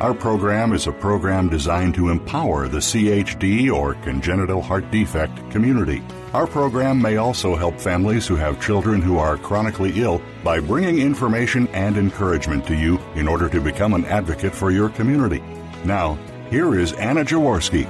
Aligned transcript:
Our 0.00 0.14
program 0.14 0.72
is 0.72 0.86
a 0.86 0.92
program 0.92 1.50
designed 1.50 1.94
to 1.96 2.08
empower 2.08 2.68
the 2.68 2.78
CHD 2.78 3.70
or 3.70 3.92
congenital 3.96 4.62
heart 4.62 4.90
defect 4.90 5.50
community. 5.50 6.02
Our 6.32 6.46
program 6.46 7.02
may 7.02 7.18
also 7.18 7.54
help 7.54 7.78
families 7.78 8.26
who 8.26 8.34
have 8.36 8.64
children 8.64 9.02
who 9.02 9.18
are 9.18 9.36
chronically 9.36 9.92
ill 10.00 10.22
by 10.42 10.58
bringing 10.58 11.00
information 11.00 11.68
and 11.74 11.98
encouragement 11.98 12.66
to 12.68 12.74
you 12.74 12.98
in 13.14 13.28
order 13.28 13.50
to 13.50 13.60
become 13.60 13.92
an 13.92 14.06
advocate 14.06 14.54
for 14.54 14.70
your 14.70 14.88
community. 14.88 15.44
Now, 15.84 16.18
here 16.48 16.78
is 16.80 16.94
Anna 16.94 17.22
Jaworski. 17.22 17.84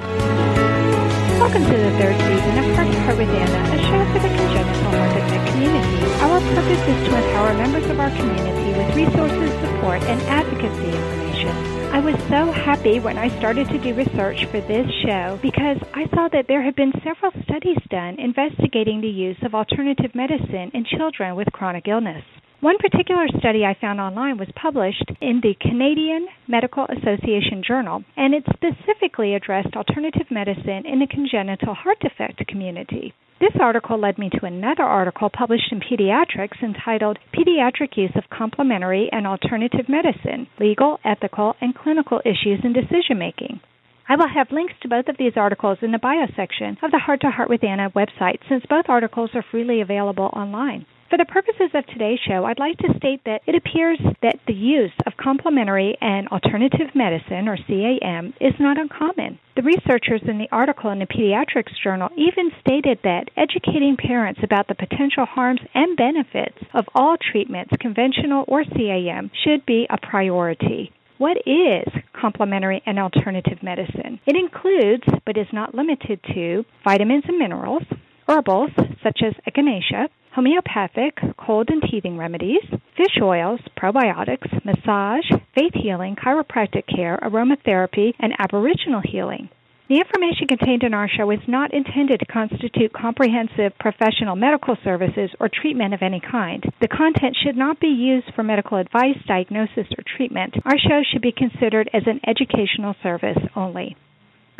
Welcome 1.39 1.62
to 1.62 1.70
the 1.70 1.92
third 1.92 2.17
season 2.17 2.58
of 2.58 2.74
Heart 2.74 2.91
to 2.91 3.00
Heart 3.02 3.19
with 3.19 3.28
Anna, 3.28 3.72
a 3.72 3.78
show 3.86 4.12
for 4.12 4.19
the 4.19 4.34
congenital 4.34 4.91
heart 4.91 5.14
defect 5.14 5.52
community. 5.52 6.02
Our 6.22 6.41
purpose 6.41 6.89
is 6.89 7.08
to 7.08 7.17
empower 7.17 7.55
members 7.55 7.86
of 7.86 8.00
our 8.00 8.11
community 8.11 8.77
with 8.77 8.97
resources, 8.97 9.52
support, 9.61 10.02
and 10.02 10.20
advocacy 10.22 10.86
information. 10.86 11.70
I 11.92 11.98
was 11.98 12.14
so 12.30 12.52
happy 12.52 13.00
when 13.00 13.19
I 13.19 13.36
started 13.38 13.69
to 13.69 13.78
do 13.78 13.92
research 13.94 14.44
for 14.46 14.60
this 14.60 14.86
show 15.02 15.41
because 15.42 15.77
I 15.92 16.06
saw 16.14 16.28
that 16.28 16.46
there 16.46 16.62
had 16.62 16.77
been 16.77 16.92
several 17.02 17.33
studies 17.42 17.78
done 17.91 18.14
investigating 18.20 19.00
the 19.00 19.08
use 19.08 19.36
of 19.42 19.56
alternative 19.56 20.14
medicine 20.14 20.70
in 20.72 20.84
children 20.84 21.34
with 21.34 21.50
chronic 21.52 21.88
illness. 21.88 22.22
One 22.61 22.78
particular 22.78 23.27
study 23.38 23.64
I 23.64 23.74
found 23.80 24.00
online 24.00 24.38
was 24.38 24.48
published 24.55 25.11
in 25.20 25.41
the 25.42 25.56
Canadian 25.61 26.28
Medical 26.46 26.84
Association 26.84 27.64
Journal, 27.66 28.05
and 28.16 28.34
it 28.34 28.44
specifically 28.55 29.34
addressed 29.34 29.74
alternative 29.74 30.30
medicine 30.30 30.86
in 30.86 31.00
the 31.00 31.08
congenital 31.11 31.74
heart 31.74 31.98
defect 31.98 32.46
community. 32.46 33.12
This 33.41 33.56
article 33.58 33.98
led 33.98 34.19
me 34.19 34.28
to 34.28 34.44
another 34.44 34.83
article 34.83 35.30
published 35.30 35.72
in 35.72 35.80
Pediatrics 35.80 36.62
entitled 36.62 37.19
Pediatric 37.33 37.96
Use 37.96 38.12
of 38.14 38.28
Complementary 38.28 39.08
and 39.10 39.27
Alternative 39.27 39.88
Medicine 39.88 40.46
Legal, 40.58 41.00
Ethical, 41.06 41.56
and 41.58 41.74
Clinical 41.74 42.20
Issues 42.27 42.61
in 42.62 42.74
Decision 42.74 43.18
Making. 43.18 43.61
I 44.06 44.16
will 44.16 44.28
have 44.28 44.52
links 44.52 44.74
to 44.83 44.88
both 44.88 45.08
of 45.08 45.16
these 45.16 45.38
articles 45.38 45.78
in 45.80 45.91
the 45.91 45.98
bio 45.98 46.27
section 46.36 46.77
of 46.83 46.91
the 46.91 46.98
Heart 46.98 47.22
to 47.22 47.30
Heart 47.30 47.48
with 47.48 47.64
Anna 47.64 47.88
website 47.96 48.41
since 48.46 48.62
both 48.68 48.91
articles 48.91 49.30
are 49.34 49.44
freely 49.50 49.80
available 49.80 50.28
online. 50.34 50.84
For 51.11 51.16
the 51.16 51.25
purposes 51.25 51.75
of 51.75 51.84
today's 51.86 52.20
show, 52.20 52.44
I'd 52.44 52.61
like 52.61 52.78
to 52.78 52.95
state 52.96 53.23
that 53.27 53.42
it 53.45 53.57
appears 53.57 53.98
that 54.23 54.39
the 54.46 54.55
use 54.55 54.92
of 55.08 55.17
complementary 55.17 55.98
and 56.01 56.29
alternative 56.29 56.95
medicine, 56.95 57.48
or 57.48 57.57
CAM, 57.57 58.33
is 58.40 58.55
not 58.61 58.79
uncommon. 58.79 59.40
The 59.57 59.62
researchers 59.62 60.23
in 60.29 60.39
the 60.39 60.46
article 60.52 60.89
in 60.90 61.01
the 61.01 61.07
Pediatrics 61.07 61.74
Journal 61.83 62.11
even 62.17 62.52
stated 62.61 63.01
that 63.02 63.29
educating 63.36 63.96
parents 63.96 64.39
about 64.45 64.68
the 64.68 64.77
potential 64.77 65.27
harms 65.27 65.61
and 65.74 65.96
benefits 65.96 66.58
of 66.74 66.85
all 66.95 67.17
treatments, 67.18 67.74
conventional 67.80 68.45
or 68.46 68.62
CAM, 68.62 69.33
should 69.42 69.67
be 69.67 69.89
a 69.90 69.98
priority. 69.98 70.92
What 71.18 71.39
is 71.39 71.89
complementary 72.12 72.85
and 72.86 73.01
alternative 73.01 73.64
medicine? 73.64 74.20
It 74.27 74.36
includes, 74.36 75.02
but 75.27 75.36
is 75.36 75.52
not 75.52 75.74
limited 75.74 76.20
to, 76.35 76.64
vitamins 76.85 77.24
and 77.27 77.36
minerals, 77.36 77.83
herbals 78.29 78.70
such 79.02 79.23
as 79.27 79.35
echinacea, 79.45 80.06
homeopathic, 80.33 81.18
cold 81.36 81.68
and 81.70 81.83
teething 81.83 82.17
remedies, 82.17 82.63
fish 82.96 83.18
oils, 83.20 83.61
probiotics, 83.77 84.64
massage, 84.64 85.29
faith 85.55 85.73
healing, 85.74 86.17
chiropractic 86.17 86.85
care, 86.86 87.18
aromatherapy, 87.23 88.13
and 88.18 88.33
aboriginal 88.39 89.02
healing. 89.05 89.48
The 89.89 89.98
information 89.98 90.46
contained 90.46 90.85
in 90.85 90.95
our 90.95 91.08
show 91.08 91.33
is 91.33 91.41
not 91.48 91.74
intended 91.74 92.20
to 92.20 92.27
constitute 92.27 92.92
comprehensive 92.92 93.77
professional 93.80 94.36
medical 94.36 94.77
services 94.85 95.30
or 95.41 95.48
treatment 95.48 95.95
of 95.95 96.02
any 96.02 96.20
kind. 96.20 96.62
The 96.80 96.86
content 96.86 97.36
should 97.42 97.57
not 97.57 97.80
be 97.80 97.89
used 97.89 98.33
for 98.36 98.45
medical 98.45 98.79
advice, 98.79 99.18
diagnosis, 99.27 99.89
or 99.98 100.05
treatment. 100.17 100.55
Our 100.64 100.79
show 100.79 101.02
should 101.11 101.23
be 101.23 101.33
considered 101.33 101.91
as 101.92 102.05
an 102.07 102.20
educational 102.24 102.95
service 103.02 103.39
only. 103.57 103.97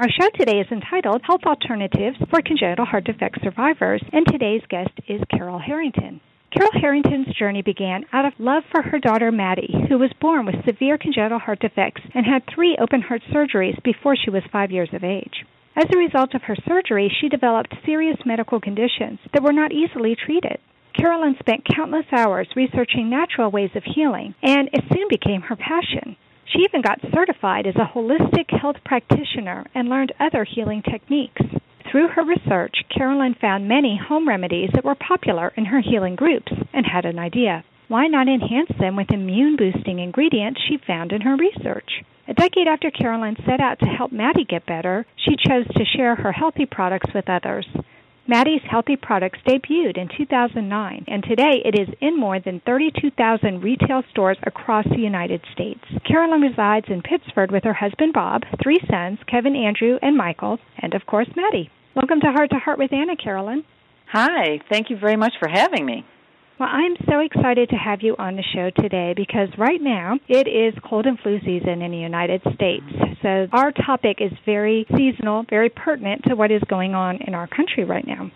Our 0.01 0.09
show 0.09 0.31
today 0.31 0.61
is 0.61 0.73
entitled 0.73 1.21
Health 1.27 1.43
Alternatives 1.45 2.17
for 2.31 2.41
Congenital 2.41 2.87
Heart 2.87 3.05
Defect 3.05 3.37
Survivors, 3.45 4.03
and 4.15 4.27
today's 4.27 4.63
guest 4.71 4.93
is 5.07 5.21
Carol 5.31 5.59
Harrington. 5.59 6.23
Carol 6.57 6.71
Harrington's 6.73 7.37
journey 7.39 7.61
began 7.61 8.07
out 8.11 8.25
of 8.25 8.33
love 8.39 8.63
for 8.73 8.81
her 8.81 8.99
daughter 8.99 9.31
Maty, 9.31 9.69
who 9.91 9.99
was 9.99 10.11
born 10.19 10.47
with 10.47 10.65
severe 10.65 10.97
congenital 10.97 11.39
heart 11.39 11.61
defects 11.61 12.01
and 12.15 12.25
had 12.25 12.41
three 12.47 12.79
open 12.81 13.03
heart 13.03 13.21
surgeries 13.31 13.77
before 13.83 14.17
she 14.17 14.31
was 14.31 14.43
five 14.51 14.71
years 14.71 14.89
of 14.95 15.05
age. 15.05 15.45
As 15.77 15.85
a 15.93 15.99
result 15.99 16.35
of 16.35 16.45
her 16.45 16.57
surgery, 16.67 17.13
she 17.21 17.29
developed 17.29 17.75
serious 17.85 18.17
medical 18.25 18.59
conditions 18.59 19.19
that 19.35 19.43
were 19.43 19.53
not 19.53 19.71
easily 19.71 20.17
treated. 20.17 20.61
Carolyn 20.99 21.37
spent 21.39 21.69
countless 21.77 22.07
hours 22.11 22.49
researching 22.57 23.11
natural 23.11 23.51
ways 23.51 23.71
of 23.75 23.85
healing, 23.85 24.35
and 24.43 24.71
it 24.73 24.83
soon 24.91 25.09
became 25.11 25.43
her 25.43 25.57
passion. 25.57 26.17
She 26.53 26.61
even 26.61 26.83
got 26.83 27.01
certified 27.15 27.67
as 27.67 27.77
a 27.77 27.91
holistic 27.95 28.51
health 28.51 28.77
practitioner 28.85 29.67
and 29.75 29.89
learned 29.89 30.13
other 30.19 30.45
healing 30.45 30.83
techniques. 30.83 31.43
Through 31.91 32.09
her 32.09 32.25
research, 32.25 32.85
Carolyn 32.89 33.35
found 33.41 33.69
many 33.69 33.97
home 33.97 34.29
remedies 34.29 34.71
that 34.75 34.85
were 34.85 34.97
popular 34.97 35.53
in 35.57 35.67
her 35.67 35.81
healing 35.81 36.17
groups 36.17 36.53
and 36.73 36.87
had 36.87 37.05
an 37.05 37.19
idea. 37.19 37.65
Why 37.89 38.07
not 38.07 38.29
enhance 38.29 38.71
them 38.79 38.97
with 38.97 39.11
immune 39.11 39.57
boosting 39.57 39.99
ingredients 39.99 40.61
she 40.61 40.77
found 40.77 41.13
in 41.13 41.23
her 41.23 41.37
research? 41.37 42.05
A 42.29 42.35
decade 42.35 42.69
after 42.69 42.91
Carolyn 42.91 43.37
set 43.45 43.61
out 43.61 43.81
to 43.81 43.87
help 43.87 44.13
Maty 44.13 44.45
get 44.45 44.67
better, 44.67 45.05
she 45.17 45.37
chose 45.37 45.67
to 45.67 45.85
share 45.85 46.15
her 46.15 46.31
healthy 46.31 46.67
products 46.67 47.13
with 47.13 47.29
others. 47.29 47.67
Maty's 48.31 48.63
Healthy 48.71 48.95
Products 48.95 49.41
debuted 49.45 49.99
in 49.99 50.09
2009, 50.17 51.05
and 51.09 51.25
today 51.25 51.63
it 51.65 51.77
is 51.77 51.93
in 52.01 52.17
more 52.17 52.39
than 52.39 52.63
32,000 52.65 53.61
retail 53.61 54.05
stores 54.13 54.39
across 54.47 54.85
the 54.85 55.03
United 55.03 55.43
States. 55.53 55.81
Carolyn 56.07 56.41
resides 56.41 56.87
in 56.89 57.03
Pittsford 57.03 57.51
with 57.51 57.65
her 57.65 57.75
husband 57.75 58.13
Bob, 58.13 58.43
three 58.63 58.79
sons, 58.89 59.19
Kevin, 59.27 59.57
Andrew, 59.57 59.99
and 60.01 60.17
Michael, 60.17 60.61
and 60.79 60.95
of 60.95 61.07
course 61.07 61.27
Maty. 61.35 61.73
Welcome 61.97 62.21
to 62.21 62.31
Heart 62.31 62.51
to 62.51 62.61
Heart 62.61 62.79
with 62.79 62.93
Anna, 62.93 63.17
Carolyn. 63.17 63.65
Hi, 64.13 64.61
thank 64.71 64.91
you 64.91 64.97
very 64.97 65.17
much 65.17 65.33
for 65.41 65.49
having 65.49 65.85
me. 65.85 66.07
Well, 66.61 66.69
I'm 66.71 66.95
so 67.09 67.21
excited 67.21 67.71
to 67.71 67.77
have 67.77 68.03
you 68.03 68.15
on 68.19 68.37
the 68.37 68.45
show 68.55 68.69
today 68.83 69.15
because 69.17 69.49
right 69.57 69.81
now 69.81 70.19
it 70.29 70.47
is 70.47 70.75
cold 70.87 71.07
and 71.07 71.19
flu 71.19 71.39
season 71.41 71.81
in 71.81 71.91
the 71.91 71.97
United 71.97 72.43
States. 72.55 72.85
So 73.23 73.47
our 73.51 73.73
topic 73.73 74.19
is 74.21 74.31
very 74.45 74.87
seasonal, 74.95 75.47
very 75.49 75.71
pertinent 75.71 76.25
to 76.29 76.37
what 76.37 76.51
is 76.53 76.61
going 76.69 76.95
on 76.95 77.17
in 77.27 77.33
our 77.33 77.47
country 77.47 77.85
right 77.85 78.07
now. 78.07 78.31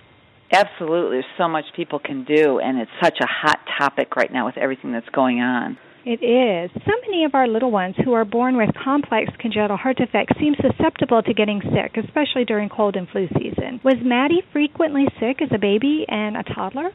Absolutely. 0.51 1.17
There's 1.17 1.37
so 1.37 1.49
much 1.49 1.67
people 1.77 1.99
can 1.99 2.25
do, 2.25 2.61
and 2.61 2.81
it's 2.81 2.91
such 3.03 3.19
a 3.21 3.27
hot 3.27 3.59
topic 3.79 4.17
right 4.17 4.33
now 4.33 4.47
with 4.47 4.57
everything 4.57 4.93
that's 4.93 5.09
going 5.11 5.41
on. 5.41 5.77
It 6.07 6.25
is. 6.25 6.71
So 6.87 6.93
many 7.07 7.25
of 7.25 7.35
our 7.35 7.47
little 7.47 7.71
ones 7.71 7.95
who 8.03 8.15
are 8.15 8.25
born 8.25 8.57
with 8.57 8.71
complex 8.83 9.33
congenital 9.39 9.77
heart 9.77 9.99
defects 9.99 10.39
seem 10.41 10.55
susceptible 10.63 11.23
to 11.23 11.35
getting 11.35 11.61
sick, 11.61 12.03
especially 12.03 12.47
during 12.47 12.71
cold 12.71 12.97
and 12.97 13.07
flu 13.07 13.29
season. 13.37 13.81
Was 13.85 13.97
Maty 14.03 14.41
frequently 14.51 15.05
sick 15.21 15.43
as 15.43 15.51
a 15.55 15.59
baby 15.59 16.07
and 16.09 16.39
a 16.39 16.43
toddler? 16.43 16.91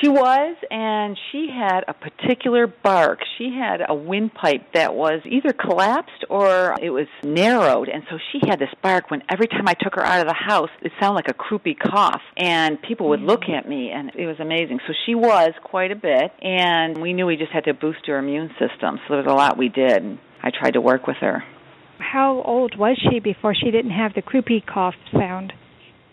She 0.00 0.08
was, 0.08 0.56
and 0.70 1.18
she 1.32 1.48
had 1.52 1.80
a 1.88 1.94
particular 1.94 2.66
bark. 2.66 3.20
She 3.36 3.50
had 3.50 3.80
a 3.88 3.94
windpipe 3.94 4.72
that 4.74 4.94
was 4.94 5.20
either 5.24 5.52
collapsed 5.52 6.24
or 6.28 6.76
it 6.80 6.90
was 6.90 7.06
narrowed, 7.24 7.88
and 7.88 8.04
so 8.10 8.18
she 8.30 8.40
had 8.48 8.58
this 8.58 8.68
bark. 8.82 9.10
When 9.10 9.22
every 9.28 9.48
time 9.48 9.66
I 9.66 9.74
took 9.74 9.94
her 9.96 10.04
out 10.04 10.20
of 10.20 10.26
the 10.26 10.34
house, 10.34 10.70
it 10.82 10.92
sounded 11.00 11.16
like 11.16 11.28
a 11.28 11.34
croupy 11.34 11.76
cough, 11.78 12.22
and 12.36 12.80
people 12.80 13.08
would 13.08 13.20
look 13.20 13.42
mm. 13.42 13.58
at 13.58 13.68
me, 13.68 13.90
and 13.90 14.12
it 14.14 14.26
was 14.26 14.38
amazing. 14.40 14.78
So 14.86 14.92
she 15.06 15.14
was 15.14 15.52
quite 15.64 15.90
a 15.90 15.96
bit, 15.96 16.30
and 16.42 16.98
we 16.98 17.12
knew 17.12 17.26
we 17.26 17.36
just 17.36 17.52
had 17.52 17.64
to 17.64 17.74
boost 17.74 18.06
her 18.06 18.18
immune 18.18 18.50
system. 18.50 19.00
So 19.08 19.14
there 19.14 19.22
was 19.22 19.26
a 19.32 19.34
lot 19.34 19.58
we 19.58 19.68
did. 19.68 20.02
And 20.02 20.18
I 20.42 20.50
tried 20.50 20.72
to 20.72 20.80
work 20.80 21.06
with 21.06 21.16
her. 21.20 21.42
How 21.98 22.42
old 22.42 22.78
was 22.78 22.96
she 23.10 23.18
before 23.18 23.54
she 23.54 23.70
didn't 23.70 23.90
have 23.90 24.14
the 24.14 24.22
croupy 24.22 24.64
cough 24.64 24.94
sound? 25.12 25.52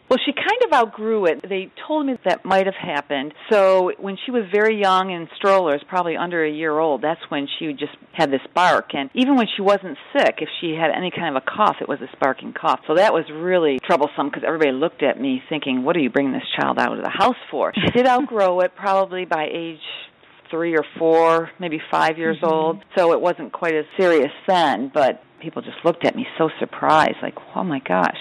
Well, 0.10 0.20
she 0.24 0.34
kind 0.34 0.62
of 0.66 0.74
outgrew 0.74 1.26
it. 1.26 1.42
They 1.50 1.72
told 1.88 2.06
me 2.06 2.16
that 2.26 2.46
might 2.46 2.68
have 2.68 2.76
happened. 2.76 3.34
So 3.50 3.92
when 4.00 4.18
she 4.24 4.32
was 4.32 4.44
very 4.54 4.80
young 4.80 5.10
in 5.10 5.28
strollers, 5.36 5.82
probably 5.90 6.16
under 6.16 6.44
a 6.46 6.52
year 6.52 6.78
old, 6.78 7.02
that's 7.02 7.22
when 7.30 7.48
she 7.58 7.74
just 7.74 7.98
had 8.14 8.30
this 8.32 8.42
bark. 8.54 8.94
And 8.94 9.10
even 9.16 9.36
when 9.36 9.48
she 9.56 9.64
wasn't 9.64 9.98
sick, 10.16 10.36
if 10.42 10.50
she 10.62 10.76
had 10.80 10.92
any 10.96 11.10
kind 11.10 11.36
of 11.36 11.42
a 11.42 11.46
cough, 11.46 11.78
it 11.82 11.90
was 11.90 12.00
a 12.02 12.08
sparking 12.16 12.54
cough. 12.54 12.82
So 12.88 12.96
that 12.96 13.14
was 13.14 13.26
really 13.34 13.80
troublesome 13.80 14.30
because 14.30 14.44
everybody 14.46 14.72
looked 14.72 15.02
at 15.02 15.20
me 15.20 15.42
thinking, 15.50 15.84
what 15.84 15.98
are 15.98 16.02
you 16.02 16.12
bringing 16.12 16.34
this 16.34 16.48
child 16.60 16.78
out 16.78 16.96
of 16.96 17.04
the 17.04 17.10
house 17.10 17.36
for? 17.50 17.74
She 17.74 17.92
did 17.92 18.06
outgrow 18.08 18.60
it 18.60 18.76
probably 18.76 19.26
by 19.26 19.48
age 19.52 19.82
three 20.52 20.76
or 20.76 20.86
four, 21.00 21.50
maybe 21.60 21.82
five 21.90 22.20
years 22.20 22.38
mm-hmm. 22.38 22.54
old. 22.54 22.84
So 22.96 23.14
it 23.14 23.22
wasn't 23.22 23.52
quite 23.52 23.74
as 23.74 23.86
serious 23.98 24.32
then, 24.48 24.92
but 24.94 25.24
people 25.42 25.64
just 25.64 25.78
looked 25.84 26.06
at 26.06 26.16
me 26.16 26.28
so 26.38 26.50
surprised, 26.60 27.18
like, 27.24 27.36
oh 27.56 27.64
my 27.64 27.80
gosh. 27.80 28.18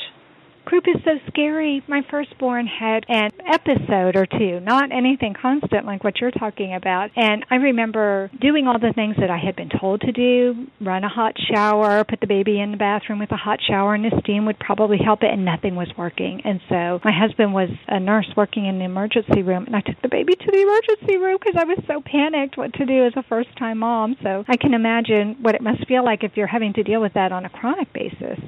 Croup 0.74 0.96
is 0.96 1.04
so 1.04 1.20
scary. 1.28 1.84
My 1.86 2.02
firstborn 2.10 2.66
had 2.66 3.04
an 3.06 3.30
episode 3.46 4.16
or 4.16 4.26
two, 4.26 4.58
not 4.58 4.90
anything 4.90 5.32
constant 5.40 5.86
like 5.86 6.02
what 6.02 6.20
you're 6.20 6.32
talking 6.32 6.74
about. 6.74 7.12
And 7.14 7.46
I 7.48 7.54
remember 7.62 8.28
doing 8.40 8.66
all 8.66 8.80
the 8.80 8.92
things 8.92 9.14
that 9.20 9.30
I 9.30 9.38
had 9.38 9.54
been 9.54 9.68
told 9.68 10.00
to 10.00 10.10
do 10.10 10.66
run 10.80 11.04
a 11.04 11.08
hot 11.08 11.34
shower, 11.48 12.02
put 12.02 12.18
the 12.18 12.26
baby 12.26 12.58
in 12.58 12.72
the 12.72 12.76
bathroom 12.76 13.20
with 13.20 13.30
a 13.30 13.36
hot 13.36 13.60
shower, 13.62 13.94
and 13.94 14.04
the 14.04 14.20
steam 14.24 14.46
would 14.46 14.58
probably 14.58 14.98
help 14.98 15.22
it, 15.22 15.30
and 15.30 15.44
nothing 15.44 15.76
was 15.76 15.92
working. 15.96 16.42
And 16.44 16.60
so 16.68 16.98
my 17.04 17.12
husband 17.12 17.54
was 17.54 17.70
a 17.86 18.00
nurse 18.00 18.26
working 18.36 18.66
in 18.66 18.80
the 18.80 18.84
emergency 18.84 19.42
room, 19.42 19.66
and 19.66 19.76
I 19.76 19.80
took 19.80 20.02
the 20.02 20.08
baby 20.08 20.34
to 20.34 20.50
the 20.50 20.60
emergency 20.60 21.18
room 21.18 21.38
because 21.38 21.54
I 21.56 21.66
was 21.66 21.78
so 21.86 22.02
panicked 22.04 22.58
what 22.58 22.72
to 22.74 22.84
do 22.84 23.06
as 23.06 23.12
a 23.14 23.22
first 23.28 23.56
time 23.56 23.78
mom. 23.78 24.16
So 24.24 24.44
I 24.48 24.56
can 24.56 24.74
imagine 24.74 25.36
what 25.40 25.54
it 25.54 25.62
must 25.62 25.86
feel 25.86 26.04
like 26.04 26.24
if 26.24 26.32
you're 26.34 26.48
having 26.48 26.72
to 26.72 26.82
deal 26.82 27.00
with 27.00 27.14
that 27.14 27.30
on 27.30 27.44
a 27.44 27.48
chronic 27.48 27.92
basis. 27.92 28.40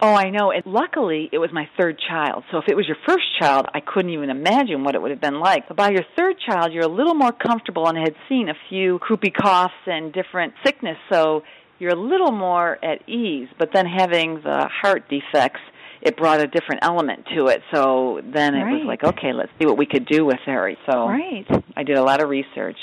Oh, 0.00 0.12
I 0.12 0.30
know. 0.30 0.50
And 0.50 0.64
luckily, 0.66 1.28
it 1.32 1.38
was 1.38 1.50
my 1.52 1.68
third 1.78 1.98
child. 2.08 2.44
So 2.50 2.58
if 2.58 2.64
it 2.68 2.76
was 2.76 2.86
your 2.86 2.96
first 3.06 3.24
child, 3.38 3.66
I 3.72 3.80
couldn't 3.80 4.10
even 4.10 4.30
imagine 4.30 4.84
what 4.84 4.94
it 4.94 5.02
would 5.02 5.10
have 5.10 5.20
been 5.20 5.40
like. 5.40 5.68
But 5.68 5.76
by 5.76 5.90
your 5.90 6.04
third 6.16 6.36
child, 6.46 6.72
you're 6.72 6.84
a 6.84 6.88
little 6.88 7.14
more 7.14 7.32
comfortable 7.32 7.88
and 7.88 7.96
had 7.96 8.14
seen 8.28 8.48
a 8.48 8.54
few 8.68 8.98
croupy 8.98 9.32
coughs 9.32 9.72
and 9.86 10.12
different 10.12 10.54
sickness. 10.64 10.96
So 11.10 11.42
you're 11.78 11.92
a 11.92 12.00
little 12.00 12.32
more 12.32 12.78
at 12.84 13.08
ease. 13.08 13.48
But 13.58 13.70
then 13.72 13.86
having 13.86 14.42
the 14.42 14.68
heart 14.82 15.08
defects, 15.08 15.60
it 16.02 16.16
brought 16.16 16.40
a 16.40 16.46
different 16.46 16.84
element 16.84 17.26
to 17.34 17.46
it. 17.46 17.62
So 17.72 18.20
then 18.22 18.54
it 18.54 18.62
right. 18.62 18.72
was 18.72 18.82
like, 18.86 19.04
okay, 19.04 19.32
let's 19.32 19.52
see 19.58 19.66
what 19.66 19.78
we 19.78 19.86
could 19.86 20.06
do 20.06 20.24
with 20.24 20.40
her. 20.44 20.72
So 20.90 21.08
right. 21.08 21.46
I 21.76 21.82
did 21.82 21.96
a 21.96 22.02
lot 22.02 22.22
of 22.22 22.28
research. 22.28 22.76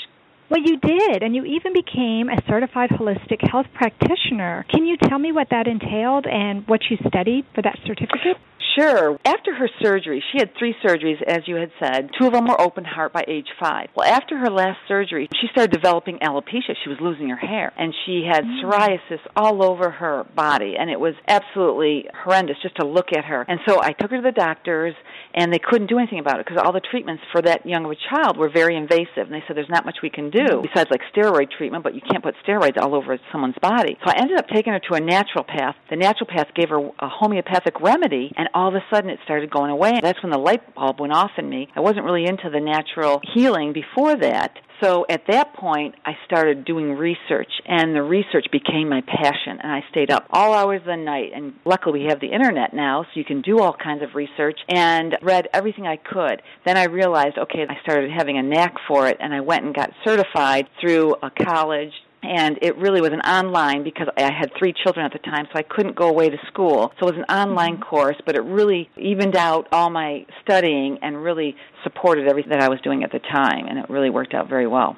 Well, 0.52 0.60
you 0.60 0.76
did, 0.76 1.22
and 1.22 1.34
you 1.34 1.46
even 1.46 1.72
became 1.72 2.28
a 2.28 2.36
certified 2.46 2.90
holistic 2.90 3.40
health 3.40 3.68
practitioner. 3.72 4.66
Can 4.68 4.84
you 4.84 4.98
tell 4.98 5.18
me 5.18 5.32
what 5.32 5.48
that 5.48 5.66
entailed 5.66 6.26
and 6.26 6.68
what 6.68 6.82
you 6.90 6.98
studied 7.08 7.46
for 7.54 7.62
that 7.62 7.78
certificate? 7.86 8.36
Sure. 8.78 9.18
After 9.24 9.54
her 9.54 9.68
surgery, 9.82 10.22
she 10.32 10.38
had 10.38 10.50
three 10.58 10.74
surgeries, 10.84 11.20
as 11.26 11.42
you 11.46 11.56
had 11.56 11.70
said. 11.82 12.10
Two 12.18 12.26
of 12.26 12.32
them 12.32 12.46
were 12.46 12.60
open 12.60 12.84
heart 12.84 13.12
by 13.12 13.24
age 13.28 13.48
five. 13.60 13.88
Well, 13.96 14.06
after 14.06 14.38
her 14.38 14.50
last 14.50 14.78
surgery, 14.88 15.28
she 15.40 15.48
started 15.52 15.72
developing 15.72 16.18
alopecia. 16.18 16.74
She 16.82 16.88
was 16.88 16.98
losing 17.00 17.28
her 17.28 17.36
hair, 17.36 17.72
and 17.76 17.94
she 18.06 18.26
had 18.30 18.44
mm. 18.44 18.62
psoriasis 18.62 19.20
all 19.36 19.62
over 19.62 19.90
her 19.90 20.24
body, 20.34 20.74
and 20.78 20.90
it 20.90 21.00
was 21.00 21.14
absolutely 21.28 22.06
horrendous 22.24 22.56
just 22.62 22.76
to 22.76 22.86
look 22.86 23.08
at 23.16 23.24
her. 23.24 23.44
And 23.48 23.60
so 23.66 23.80
I 23.82 23.92
took 23.92 24.10
her 24.10 24.16
to 24.18 24.22
the 24.22 24.32
doctors, 24.32 24.94
and 25.34 25.52
they 25.52 25.58
couldn't 25.58 25.88
do 25.88 25.98
anything 25.98 26.18
about 26.18 26.40
it 26.40 26.46
because 26.46 26.62
all 26.64 26.72
the 26.72 26.80
treatments 26.80 27.22
for 27.32 27.42
that 27.42 27.66
young 27.66 27.84
of 27.84 27.90
a 27.90 27.96
child 28.10 28.36
were 28.36 28.50
very 28.50 28.76
invasive, 28.76 29.26
and 29.26 29.32
they 29.32 29.42
said 29.46 29.56
there's 29.56 29.68
not 29.68 29.84
much 29.84 29.96
we 30.02 30.10
can 30.10 30.30
do 30.30 30.62
besides 30.62 30.90
like 30.90 31.00
steroid 31.14 31.50
treatment, 31.56 31.84
but 31.84 31.94
you 31.94 32.00
can't 32.00 32.22
put 32.22 32.34
steroids 32.46 32.80
all 32.80 32.94
over 32.94 33.18
someone's 33.30 33.56
body. 33.60 33.98
So 34.04 34.10
I 34.10 34.20
ended 34.20 34.38
up 34.38 34.48
taking 34.48 34.72
her 34.72 34.80
to 34.90 34.94
a 34.94 35.00
naturopath. 35.00 35.74
The 35.90 35.96
naturopath 35.96 36.54
gave 36.54 36.68
her 36.70 36.78
a 36.78 37.08
homeopathic 37.08 37.80
remedy, 37.80 38.32
and 38.36 38.48
all 38.54 38.61
of 38.68 38.74
a 38.74 38.84
sudden 38.92 39.10
it 39.10 39.18
started 39.24 39.50
going 39.50 39.70
away. 39.70 40.00
That's 40.02 40.22
when 40.22 40.32
the 40.32 40.38
light 40.38 40.74
bulb 40.74 41.00
went 41.00 41.12
off 41.12 41.32
in 41.38 41.48
me. 41.48 41.68
I 41.74 41.80
wasn't 41.80 42.04
really 42.04 42.26
into 42.26 42.50
the 42.50 42.60
natural 42.60 43.20
healing 43.34 43.72
before 43.72 44.16
that. 44.16 44.56
So 44.82 45.06
at 45.08 45.22
that 45.28 45.54
point, 45.54 45.94
I 46.04 46.14
started 46.26 46.64
doing 46.64 46.94
research, 46.94 47.52
and 47.66 47.94
the 47.94 48.02
research 48.02 48.46
became 48.50 48.88
my 48.88 49.00
passion. 49.02 49.60
And 49.62 49.70
I 49.70 49.84
stayed 49.90 50.10
up 50.10 50.26
all 50.30 50.54
hours 50.54 50.80
of 50.80 50.86
the 50.86 50.96
night. 50.96 51.30
And 51.32 51.54
luckily, 51.64 52.00
we 52.00 52.06
have 52.08 52.18
the 52.18 52.32
internet 52.32 52.74
now, 52.74 53.04
so 53.04 53.10
you 53.14 53.24
can 53.24 53.42
do 53.42 53.60
all 53.60 53.74
kinds 53.74 54.02
of 54.02 54.16
research. 54.16 54.58
And 54.68 55.16
read 55.22 55.48
everything 55.52 55.86
I 55.86 55.96
could. 55.96 56.42
Then 56.66 56.76
I 56.76 56.86
realized, 56.86 57.38
okay, 57.38 57.64
I 57.68 57.80
started 57.82 58.10
having 58.10 58.38
a 58.38 58.42
knack 58.42 58.74
for 58.88 59.06
it, 59.06 59.18
and 59.20 59.32
I 59.32 59.40
went 59.40 59.64
and 59.64 59.72
got 59.72 59.90
certified 60.04 60.68
through 60.80 61.14
a 61.22 61.30
college 61.30 61.92
and 62.22 62.58
it 62.62 62.76
really 62.76 63.00
was 63.00 63.10
an 63.12 63.20
online 63.20 63.82
because 63.82 64.08
I 64.16 64.32
had 64.32 64.50
three 64.58 64.72
children 64.72 65.04
at 65.04 65.12
the 65.12 65.18
time, 65.18 65.46
so 65.52 65.58
I 65.58 65.62
couldn't 65.62 65.96
go 65.96 66.08
away 66.08 66.28
to 66.28 66.38
school. 66.46 66.92
So 66.98 67.08
it 67.08 67.16
was 67.16 67.24
an 67.28 67.34
online 67.34 67.74
mm-hmm. 67.74 67.82
course, 67.82 68.16
but 68.24 68.36
it 68.36 68.42
really 68.42 68.88
evened 68.96 69.36
out 69.36 69.68
all 69.72 69.90
my 69.90 70.26
studying 70.42 70.98
and 71.02 71.22
really 71.22 71.56
supported 71.82 72.28
everything 72.28 72.50
that 72.50 72.62
I 72.62 72.68
was 72.68 72.80
doing 72.82 73.02
at 73.04 73.12
the 73.12 73.18
time, 73.18 73.66
and 73.66 73.78
it 73.78 73.90
really 73.90 74.10
worked 74.10 74.34
out 74.34 74.48
very 74.48 74.66
well 74.66 74.96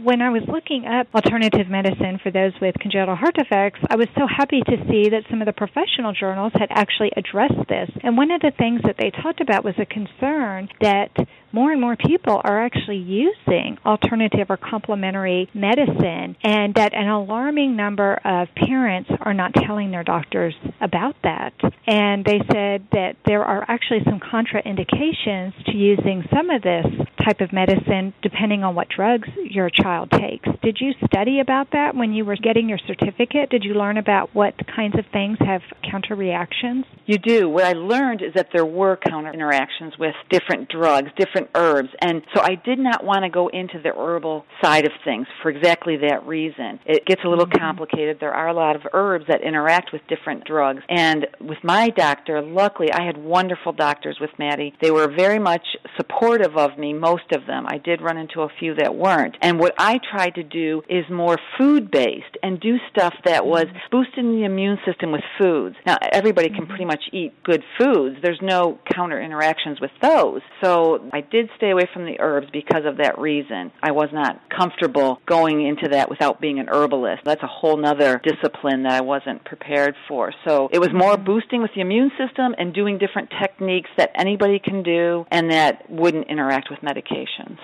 when 0.00 0.22
I 0.22 0.30
was 0.30 0.42
looking 0.48 0.86
up 0.86 1.06
alternative 1.14 1.68
medicine 1.68 2.18
for 2.22 2.30
those 2.30 2.52
with 2.60 2.74
congenital 2.80 3.14
heart 3.14 3.36
defects, 3.36 3.80
I 3.90 3.96
was 3.96 4.08
so 4.16 4.26
happy 4.26 4.62
to 4.62 4.76
see 4.88 5.10
that 5.10 5.24
some 5.28 5.42
of 5.42 5.46
the 5.46 5.52
professional 5.52 6.12
journals 6.12 6.52
had 6.54 6.68
actually 6.70 7.12
addressed 7.16 7.68
this. 7.68 7.90
And 8.02 8.16
one 8.16 8.30
of 8.30 8.40
the 8.40 8.52
things 8.56 8.80
that 8.84 8.96
they 8.98 9.10
talked 9.10 9.40
about 9.40 9.64
was 9.64 9.74
a 9.78 9.84
concern 9.84 10.68
that 10.80 11.12
more 11.52 11.72
and 11.72 11.80
more 11.80 11.96
people 11.96 12.40
are 12.42 12.64
actually 12.64 12.98
using 12.98 13.78
alternative 13.84 14.46
or 14.48 14.56
complementary 14.56 15.48
medicine, 15.54 16.36
and 16.42 16.74
that 16.74 16.94
an 16.94 17.08
alarming 17.08 17.76
number 17.76 18.14
of 18.24 18.48
parents 18.54 19.10
are 19.20 19.34
not 19.34 19.52
telling 19.54 19.90
their 19.90 20.04
doctors 20.04 20.54
about 20.80 21.14
that. 21.22 21.52
And 21.86 22.24
they 22.24 22.40
said 22.50 22.86
that 22.92 23.16
there 23.26 23.44
are 23.44 23.64
actually 23.68 24.00
some 24.04 24.20
contraindications 24.20 25.52
to 25.66 25.76
using 25.76 26.24
some 26.34 26.50
of 26.50 26.62
this 26.62 26.86
type 27.24 27.40
of 27.40 27.52
medicine 27.52 28.14
depending 28.22 28.64
on 28.64 28.74
what 28.74 28.88
drugs 28.88 29.28
your 29.48 29.70
child 29.70 30.10
takes. 30.10 30.48
Did 30.62 30.78
you 30.80 30.92
study 31.06 31.40
about 31.40 31.72
that 31.72 31.94
when 31.94 32.12
you 32.12 32.24
were 32.24 32.36
getting 32.36 32.68
your 32.68 32.78
certificate? 32.86 33.50
Did 33.50 33.64
you 33.64 33.74
learn 33.74 33.98
about 33.98 34.34
what 34.34 34.54
kinds 34.74 34.98
of 34.98 35.04
things 35.12 35.38
have 35.40 35.62
counter 35.88 36.14
reactions? 36.14 36.84
You 37.06 37.18
do. 37.18 37.48
What 37.48 37.64
I 37.64 37.72
learned 37.72 38.22
is 38.22 38.34
that 38.34 38.48
there 38.52 38.66
were 38.66 38.96
counter 38.96 39.32
interactions 39.32 39.94
with 39.98 40.14
different 40.30 40.68
drugs, 40.68 41.10
different 41.16 41.41
different 41.42 41.56
herbs. 41.56 41.88
And 42.00 42.22
so 42.34 42.42
I 42.42 42.54
did 42.54 42.78
not 42.78 43.04
want 43.04 43.24
to 43.24 43.30
go 43.30 43.48
into 43.48 43.80
the 43.82 43.92
herbal 43.96 44.44
side 44.62 44.84
of 44.84 44.92
things 45.04 45.26
for 45.42 45.50
exactly 45.50 45.96
that 45.98 46.26
reason. 46.26 46.80
It 46.86 47.04
gets 47.06 47.22
a 47.24 47.28
little 47.28 47.46
mm-hmm. 47.46 47.58
complicated. 47.58 48.18
There 48.20 48.34
are 48.34 48.48
a 48.48 48.54
lot 48.54 48.76
of 48.76 48.82
herbs 48.92 49.26
that 49.28 49.42
interact 49.42 49.92
with 49.92 50.02
different 50.08 50.44
drugs. 50.44 50.82
And 50.88 51.26
with 51.40 51.58
my 51.62 51.88
doctor, 51.90 52.42
luckily, 52.42 52.92
I 52.92 53.04
had 53.04 53.16
wonderful 53.16 53.72
doctors 53.72 54.18
with 54.20 54.30
Maty. 54.38 54.74
They 54.80 54.90
were 54.90 55.08
very 55.08 55.38
much 55.38 55.64
supportive 55.96 56.56
of 56.56 56.78
me, 56.78 56.92
most 56.92 57.32
of 57.32 57.46
them. 57.46 57.66
I 57.68 57.78
did 57.78 58.00
run 58.00 58.16
into 58.16 58.42
a 58.42 58.48
few 58.58 58.74
that 58.76 58.94
weren't. 58.94 59.36
And 59.40 59.58
what 59.58 59.74
I 59.78 59.98
tried 60.10 60.34
to 60.36 60.42
do 60.42 60.82
is 60.88 61.04
more 61.10 61.38
food 61.58 61.90
based 61.90 62.36
and 62.42 62.60
do 62.60 62.76
stuff 62.90 63.14
that 63.24 63.46
was 63.46 63.64
mm-hmm. 63.64 63.78
boosting 63.90 64.32
the 64.32 64.44
immune 64.44 64.78
system 64.86 65.12
with 65.12 65.22
foods. 65.40 65.76
Now, 65.86 65.98
everybody 66.12 66.48
can 66.48 66.62
mm-hmm. 66.62 66.68
pretty 66.68 66.84
much 66.84 67.02
eat 67.12 67.32
good 67.44 67.62
foods. 67.78 68.16
There's 68.22 68.40
no 68.42 68.78
counter 68.94 69.20
interactions 69.20 69.80
with 69.80 69.90
those. 70.00 70.40
So 70.62 71.08
I 71.12 71.20
did 71.32 71.48
stay 71.56 71.70
away 71.70 71.88
from 71.92 72.04
the 72.04 72.20
herbs 72.20 72.48
because 72.52 72.84
of 72.84 72.98
that 72.98 73.18
reason. 73.18 73.72
I 73.82 73.90
was 73.90 74.10
not 74.12 74.40
comfortable 74.50 75.20
going 75.26 75.66
into 75.66 75.88
that 75.88 76.10
without 76.10 76.40
being 76.40 76.60
an 76.60 76.68
herbalist. 76.68 77.22
That's 77.24 77.42
a 77.42 77.48
whole 77.48 77.76
nother 77.76 78.20
discipline 78.22 78.84
that 78.84 78.92
I 78.92 79.00
wasn't 79.00 79.44
prepared 79.44 79.96
for. 80.06 80.32
So 80.46 80.68
it 80.70 80.78
was 80.78 80.90
more 80.92 81.16
boosting 81.16 81.62
with 81.62 81.72
the 81.74 81.80
immune 81.80 82.12
system 82.18 82.54
and 82.58 82.74
doing 82.74 82.98
different 82.98 83.30
techniques 83.40 83.90
that 83.96 84.10
anybody 84.14 84.60
can 84.60 84.82
do 84.82 85.26
and 85.30 85.50
that 85.50 85.90
wouldn't 85.90 86.28
interact 86.28 86.68
with 86.70 86.80
medications. 86.80 87.58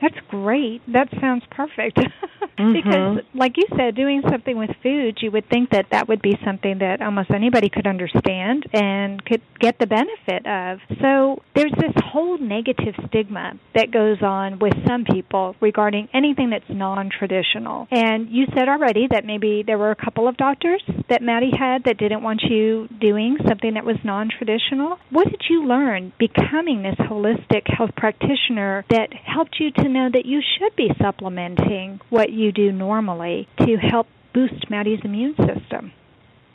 That's 0.00 0.16
great. 0.28 0.80
That 0.92 1.08
sounds 1.20 1.42
perfect. 1.50 1.98
mm-hmm. 2.58 2.72
Because, 2.72 3.24
like 3.34 3.56
you 3.56 3.64
said, 3.76 3.94
doing 3.94 4.22
something 4.30 4.56
with 4.56 4.70
food, 4.82 5.18
you 5.20 5.30
would 5.30 5.48
think 5.48 5.70
that 5.70 5.86
that 5.92 6.08
would 6.08 6.22
be 6.22 6.38
something 6.44 6.78
that 6.78 7.02
almost 7.02 7.30
anybody 7.30 7.68
could 7.68 7.86
understand 7.86 8.64
and 8.72 9.24
could 9.24 9.42
get 9.58 9.78
the 9.78 9.86
benefit 9.86 10.46
of. 10.46 10.78
So 11.00 11.42
there's 11.54 11.72
this 11.78 11.92
whole 12.04 12.38
negative 12.38 12.94
stigma 13.08 13.58
that 13.74 13.90
goes 13.90 14.22
on 14.22 14.58
with 14.58 14.72
some 14.86 15.04
people 15.04 15.54
regarding 15.60 16.08
anything 16.14 16.50
that's 16.50 16.64
non 16.68 17.10
traditional. 17.10 17.86
And 17.90 18.30
you 18.30 18.46
said 18.54 18.68
already 18.68 19.06
that 19.10 19.24
maybe 19.24 19.62
there 19.66 19.78
were 19.78 19.90
a 19.90 19.96
couple 19.96 20.28
of 20.28 20.36
doctors 20.36 20.82
that 21.08 21.22
Maty 21.22 21.50
had 21.56 21.84
that 21.84 21.98
didn't 21.98 22.22
want 22.22 22.42
you 22.48 22.88
doing 23.00 23.36
something 23.46 23.74
that 23.74 23.84
was 23.84 23.96
non 24.04 24.30
traditional. 24.30 24.98
What 25.10 25.28
did 25.28 25.42
you 25.48 25.66
learn 25.66 26.12
becoming 26.18 26.82
this 26.82 26.96
holistic 26.96 27.66
health 27.66 27.90
practitioner 27.96 28.84
that 28.90 29.08
helped 29.12 29.56
you 29.60 29.70
to 29.72 29.89
know 29.90 30.08
that 30.12 30.26
you 30.26 30.40
should 30.58 30.74
be 30.76 30.90
supplementing 31.00 32.00
what 32.08 32.30
you 32.30 32.52
do 32.52 32.72
normally 32.72 33.48
to 33.58 33.76
help 33.76 34.06
boost 34.32 34.70
Maty's 34.70 35.00
immune 35.04 35.34
system. 35.36 35.92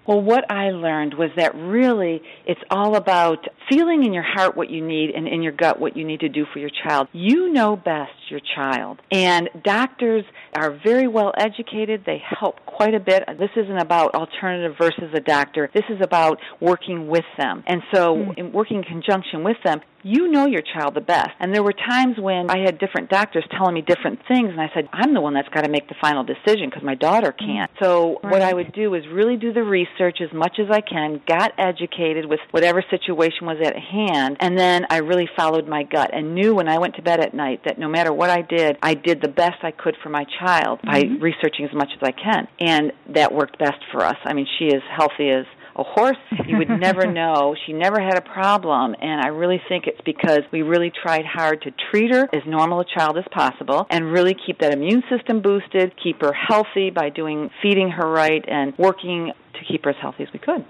Well, 0.07 0.21
what 0.21 0.51
I 0.51 0.69
learned 0.69 1.15
was 1.15 1.31
that 1.35 1.55
really 1.55 2.21
it's 2.45 2.61
all 2.69 2.95
about 2.95 3.47
feeling 3.67 4.05
in 4.05 4.13
your 4.13 4.23
heart 4.23 4.55
what 4.55 4.69
you 4.69 4.85
need 4.85 5.09
and 5.09 5.27
in 5.27 5.41
your 5.41 5.51
gut 5.51 5.79
what 5.79 5.97
you 5.97 6.05
need 6.05 6.19
to 6.19 6.29
do 6.29 6.45
for 6.53 6.59
your 6.59 6.69
child. 6.69 7.07
You 7.11 7.51
know 7.51 7.75
best 7.75 8.11
your 8.29 8.39
child. 8.55 9.01
And 9.11 9.49
doctors 9.63 10.23
are 10.55 10.79
very 10.83 11.07
well 11.07 11.33
educated. 11.38 12.03
They 12.05 12.21
help 12.39 12.65
quite 12.65 12.93
a 12.93 13.00
bit. 13.00 13.24
This 13.39 13.50
isn't 13.55 13.77
about 13.77 14.15
alternative 14.15 14.75
versus 14.79 15.13
a 15.13 15.19
doctor. 15.19 15.69
This 15.74 15.83
is 15.89 16.00
about 16.01 16.39
working 16.59 17.07
with 17.07 17.25
them. 17.38 17.63
And 17.67 17.81
so, 17.93 18.15
mm. 18.15 18.38
in 18.38 18.51
working 18.51 18.77
in 18.77 18.83
conjunction 18.83 19.43
with 19.43 19.57
them, 19.63 19.81
you 20.03 20.29
know 20.29 20.45
your 20.45 20.62
child 20.62 20.93
the 20.93 21.01
best. 21.01 21.31
And 21.39 21.53
there 21.53 21.63
were 21.63 21.74
times 21.74 22.17
when 22.19 22.51
I 22.51 22.59
had 22.59 22.77
different 22.77 23.09
doctors 23.09 23.43
telling 23.57 23.74
me 23.74 23.81
different 23.81 24.19
things, 24.27 24.50
and 24.51 24.62
I 24.62 24.69
said, 24.75 24.88
I'm 24.93 25.15
the 25.15 25.21
one 25.21 25.33
that's 25.33 25.50
got 25.50 25.63
to 25.63 25.71
make 25.71 25.89
the 25.89 25.95
final 26.00 26.24
decision 26.24 26.69
because 26.69 26.83
my 26.83 26.95
daughter 26.95 27.33
mm. 27.33 27.39
can't. 27.39 27.71
So, 27.81 28.19
right. 28.24 28.31
what 28.31 28.41
I 28.41 28.53
would 28.53 28.71
do 28.74 28.93
is 28.93 29.03
really 29.12 29.38
do 29.38 29.51
the 29.51 29.63
research 29.63 30.19
as 30.21 30.31
much 30.33 30.59
as 30.59 30.67
I 30.69 30.81
can, 30.81 31.21
got 31.27 31.53
educated 31.57 32.25
with 32.25 32.39
whatever 32.51 32.83
situation 32.89 33.47
was 33.47 33.57
at 33.63 33.75
hand, 33.75 34.38
and 34.39 34.57
then 34.57 34.85
I 34.89 34.97
really 34.97 35.27
followed 35.35 35.67
my 35.67 35.83
gut 35.83 36.12
and 36.13 36.35
knew 36.35 36.53
when 36.55 36.67
I 36.67 36.77
went 36.77 36.95
to 36.95 37.01
bed 37.01 37.19
at 37.19 37.33
night 37.33 37.62
that 37.65 37.79
no 37.79 37.89
matter 37.89 38.13
what 38.13 38.29
I 38.29 38.41
did, 38.41 38.77
I 38.81 38.93
did 38.93 39.21
the 39.21 39.27
best 39.27 39.63
I 39.63 39.71
could 39.71 39.95
for 40.03 40.09
my 40.09 40.25
child 40.39 40.44
mm-hmm. 40.45 40.87
by 40.87 41.03
researching 41.19 41.65
as 41.65 41.73
much 41.73 41.89
as 41.95 42.01
I 42.01 42.11
can. 42.11 42.47
And 42.59 42.91
that 43.13 43.33
worked 43.33 43.59
best 43.59 43.79
for 43.91 44.03
us. 44.03 44.17
I 44.25 44.33
mean, 44.33 44.47
she 44.59 44.65
is 44.65 44.81
healthy 44.95 45.29
as 45.29 45.45
a 45.75 45.83
horse, 45.83 46.17
you 46.47 46.57
would 46.57 46.69
never 46.69 47.05
know. 47.11 47.55
She 47.65 47.73
never 47.73 47.99
had 47.99 48.17
a 48.17 48.21
problem, 48.21 48.95
and 49.01 49.21
I 49.21 49.27
really 49.27 49.61
think 49.67 49.87
it's 49.87 49.99
because 50.05 50.39
we 50.51 50.61
really 50.61 50.89
tried 50.89 51.25
hard 51.25 51.61
to 51.63 51.71
treat 51.91 52.13
her 52.13 52.29
as 52.33 52.43
normal 52.47 52.79
a 52.79 52.85
child 52.85 53.17
as 53.17 53.25
possible 53.31 53.85
and 53.89 54.11
really 54.11 54.35
keep 54.45 54.59
that 54.59 54.73
immune 54.73 55.03
system 55.09 55.41
boosted, 55.41 55.93
keep 56.01 56.21
her 56.21 56.31
healthy 56.31 56.91
by 56.91 57.09
doing 57.09 57.49
feeding 57.61 57.89
her 57.89 58.09
right 58.09 58.43
and 58.47 58.73
working 58.77 59.31
to 59.53 59.59
keep 59.69 59.83
her 59.83 59.89
as 59.89 59.97
healthy 60.01 60.23
as 60.23 60.29
we 60.31 60.39
could. 60.39 60.65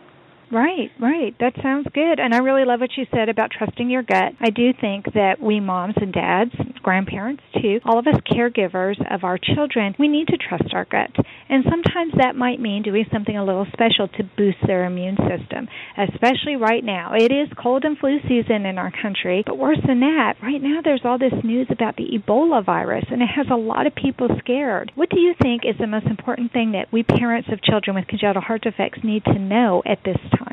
Right, 0.52 0.92
right. 1.02 1.36
That 1.40 1.54
sounds 1.62 1.88
good. 1.94 2.20
And 2.20 2.34
I 2.34 2.38
really 2.38 2.66
love 2.66 2.80
what 2.80 2.96
you 2.98 3.06
said 3.14 3.30
about 3.30 3.52
trusting 3.52 3.90
your 3.90 4.04
gut. 4.04 4.34
I 4.40 4.52
do 4.52 4.74
think 4.80 5.06
that 5.14 5.42
we 5.42 5.60
moms 5.60 5.96
and 5.98 6.14
dads, 6.14 6.52
grandparents 6.84 7.42
too, 7.62 7.80
all 7.84 7.98
of 7.98 8.08
us 8.08 8.16
caregivers 8.30 8.96
of 9.12 9.24
our 9.24 9.38
children, 9.38 9.96
we 9.98 10.08
need 10.08 10.28
to 10.28 10.38
trust 10.38 10.74
our 10.74 10.86
gut. 10.86 11.10
And 11.50 11.66
sometimes 11.70 12.14
that 12.18 12.36
might 12.36 12.60
mean 12.60 12.84
doing 12.84 13.06
something 13.12 13.36
a 13.36 13.44
little 13.44 13.66
special 13.74 14.08
to 14.08 14.24
boost 14.38 14.58
their 14.66 14.86
immune 14.86 15.18
system, 15.18 15.68
especially 15.98 16.56
right 16.56 16.84
now. 16.84 17.14
It 17.14 17.32
is 17.32 17.50
cold 17.62 17.84
and 17.84 17.98
flu 17.98 18.20
season 18.28 18.66
in 18.66 18.78
our 18.78 18.92
country, 19.02 19.44
but 19.46 19.58
worse 19.58 19.80
than 19.86 20.02
that, 20.02 20.36
right 20.44 20.62
now 20.62 20.82
there's 20.84 21.02
all 21.04 21.18
this 21.18 21.34
news 21.44 21.68
about 21.70 21.96
the 21.96 22.08
Ebola 22.18 22.64
virus 22.64 23.06
and 23.10 23.22
it 23.22 23.30
has 23.36 23.48
a 23.52 23.56
lot 23.56 23.88
of 23.88 23.96
people 23.96 24.28
scared. 24.40 24.92
What 24.96 25.10
do 25.10 25.20
you 25.20 25.34
think 25.42 25.64
is 25.66 25.76
the 25.80 25.88
most 25.88 26.06
important 26.06 26.54
thing 26.54 26.74
that 26.74 26.92
we 26.92 27.04
parents 27.04 27.50
of 27.52 27.62
children 27.64 27.96
with 27.96 28.08
congenital 28.08 28.42
heart 28.42 28.62
defects 28.62 29.00
need 29.04 29.26
to 29.26 29.40
know 29.40 29.82
at 29.86 30.00
this 30.06 30.18
time? 30.38 30.45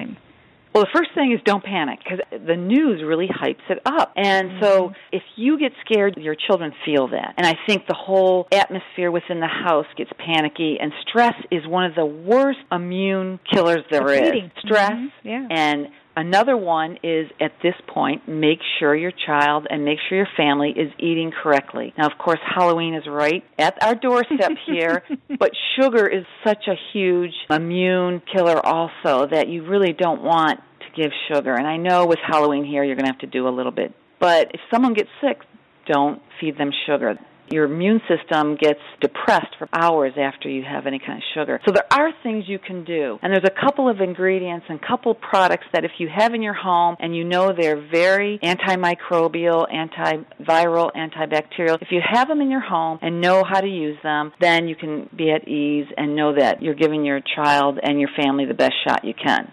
Well, 0.75 0.85
the 0.85 0.91
first 0.99 1.11
thing 1.15 1.33
is 1.33 1.41
don't 1.45 1.63
panic 1.63 1.99
because 2.03 2.21
the 2.31 2.57
news 2.57 3.03
really 3.05 3.29
hypes 3.29 3.69
it 3.69 3.79
up. 3.85 4.13
And 4.17 4.53
mm-hmm. 4.53 4.65
so 4.65 4.93
if 5.13 5.23
you 5.37 5.59
get 5.59 5.73
scared, 5.85 6.17
your 6.17 6.35
children 6.35 6.73
feel 6.85 7.09
that. 7.09 7.35
And 7.37 7.47
I 7.47 7.59
think 7.67 7.87
the 7.87 7.95
whole 7.95 8.49
atmosphere 8.51 9.11
within 9.11 9.41
the 9.41 9.49
house 9.49 9.87
gets 9.97 10.11
panicky 10.19 10.79
and 10.81 10.93
stress 11.07 11.35
is 11.51 11.67
one 11.67 11.85
of 11.85 11.95
the 11.95 12.07
worst 12.07 12.61
immune 12.71 13.39
killers 13.53 13.85
there 13.91 14.09
is. 14.13 14.51
Stress 14.61 14.93
mm-hmm. 14.93 15.29
yeah. 15.29 15.47
and 15.51 15.89
Another 16.15 16.57
one 16.57 16.99
is 17.03 17.31
at 17.41 17.53
this 17.63 17.75
point, 17.87 18.29
make 18.29 18.59
sure 18.79 18.95
your 18.95 19.13
child 19.27 19.67
and 19.71 19.85
make 19.85 19.99
sure 20.09 20.19
your 20.19 20.29
family 20.37 20.71
is 20.71 20.93
eating 20.99 21.33
correctly. 21.43 21.95
Now, 21.97 22.07
of 22.07 22.19
course, 22.19 22.39
Halloween 22.45 22.95
is 22.95 23.05
right 23.07 23.43
at 23.59 23.83
our 23.83 23.95
doorstep 23.95 24.53
here, 24.67 25.05
but 25.39 25.53
sugar 25.81 26.07
is 26.07 26.25
such 26.45 26.67
a 26.69 26.75
huge 26.93 27.33
immune 27.49 28.21
killer 28.31 28.65
also 28.65 29.27
that 29.27 29.49
you 29.49 29.65
really 29.65 29.95
don't 29.95 30.23
want 30.23 30.61
to 30.81 31.03
give 31.03 31.13
sugar. 31.33 31.55
And 31.55 31.67
I 31.67 31.79
know 31.79 32.07
with 32.07 32.19
Halloween 32.27 32.65
here, 32.65 32.85
you're 32.85 32.97
going 32.97 33.07
to 33.07 33.13
have 33.13 33.21
to 33.21 33.27
do 33.27 33.49
a 33.49 33.55
little 33.55 33.73
bit. 33.73 33.95
But 34.21 34.51
if 34.53 34.61
someone 34.71 34.93
gets 34.93 35.11
sick, 35.23 35.39
don't 35.87 36.21
feed 36.41 36.59
them 36.59 36.71
sugar 36.87 37.19
your 37.53 37.65
immune 37.65 38.01
system 38.09 38.57
gets 38.57 38.81
depressed 39.01 39.55
for 39.59 39.69
hours 39.73 40.15
after 40.19 40.49
you 40.49 40.63
have 40.65 40.87
any 40.87 40.99
kind 40.99 41.19
of 41.19 41.25
sugar. 41.35 41.61
So 41.67 41.73
there 41.73 41.87
are 41.93 42.11
things 42.23 42.45
you 42.47 42.59
can 42.59 42.85
do. 42.85 43.19
And 43.23 43.33
there's 43.33 43.45
a 43.45 43.61
couple 43.65 43.89
of 43.89 44.01
ingredients 44.01 44.67
and 44.69 44.81
couple 44.81 45.15
products 45.15 45.67
that 45.73 45.85
if 45.85 45.93
you 45.99 46.09
have 46.15 46.35
in 46.35 46.43
your 46.43 46.55
home 46.55 46.97
and 46.99 47.15
you 47.15 47.25
know 47.25 47.53
they're 47.57 47.81
very 47.81 48.39
antimicrobial, 48.43 49.67
antiviral, 49.71 50.91
antibacterial, 50.95 51.81
if 51.81 51.89
you 51.91 52.01
have 52.09 52.29
them 52.29 52.41
in 52.41 52.51
your 52.51 52.61
home 52.61 52.99
and 53.03 53.21
know 53.21 53.45
how 53.45 53.61
to 53.61 53.69
use 53.69 53.99
them, 54.03 54.33
then 54.41 54.69
you 54.69 54.77
can 54.77 55.09
be 55.17 55.31
at 55.31 55.47
ease 55.47 55.87
and 55.97 56.17
know 56.17 56.35
that 56.35 56.63
you're 56.63 56.75
giving 56.75 57.05
your 57.05 57.21
child 57.35 57.79
and 57.83 58.01
your 58.01 58.11
family 58.17 58.47
the 58.47 58.55
best 58.55 58.75
shot 58.87 59.05
you 59.05 59.15
can. 59.15 59.51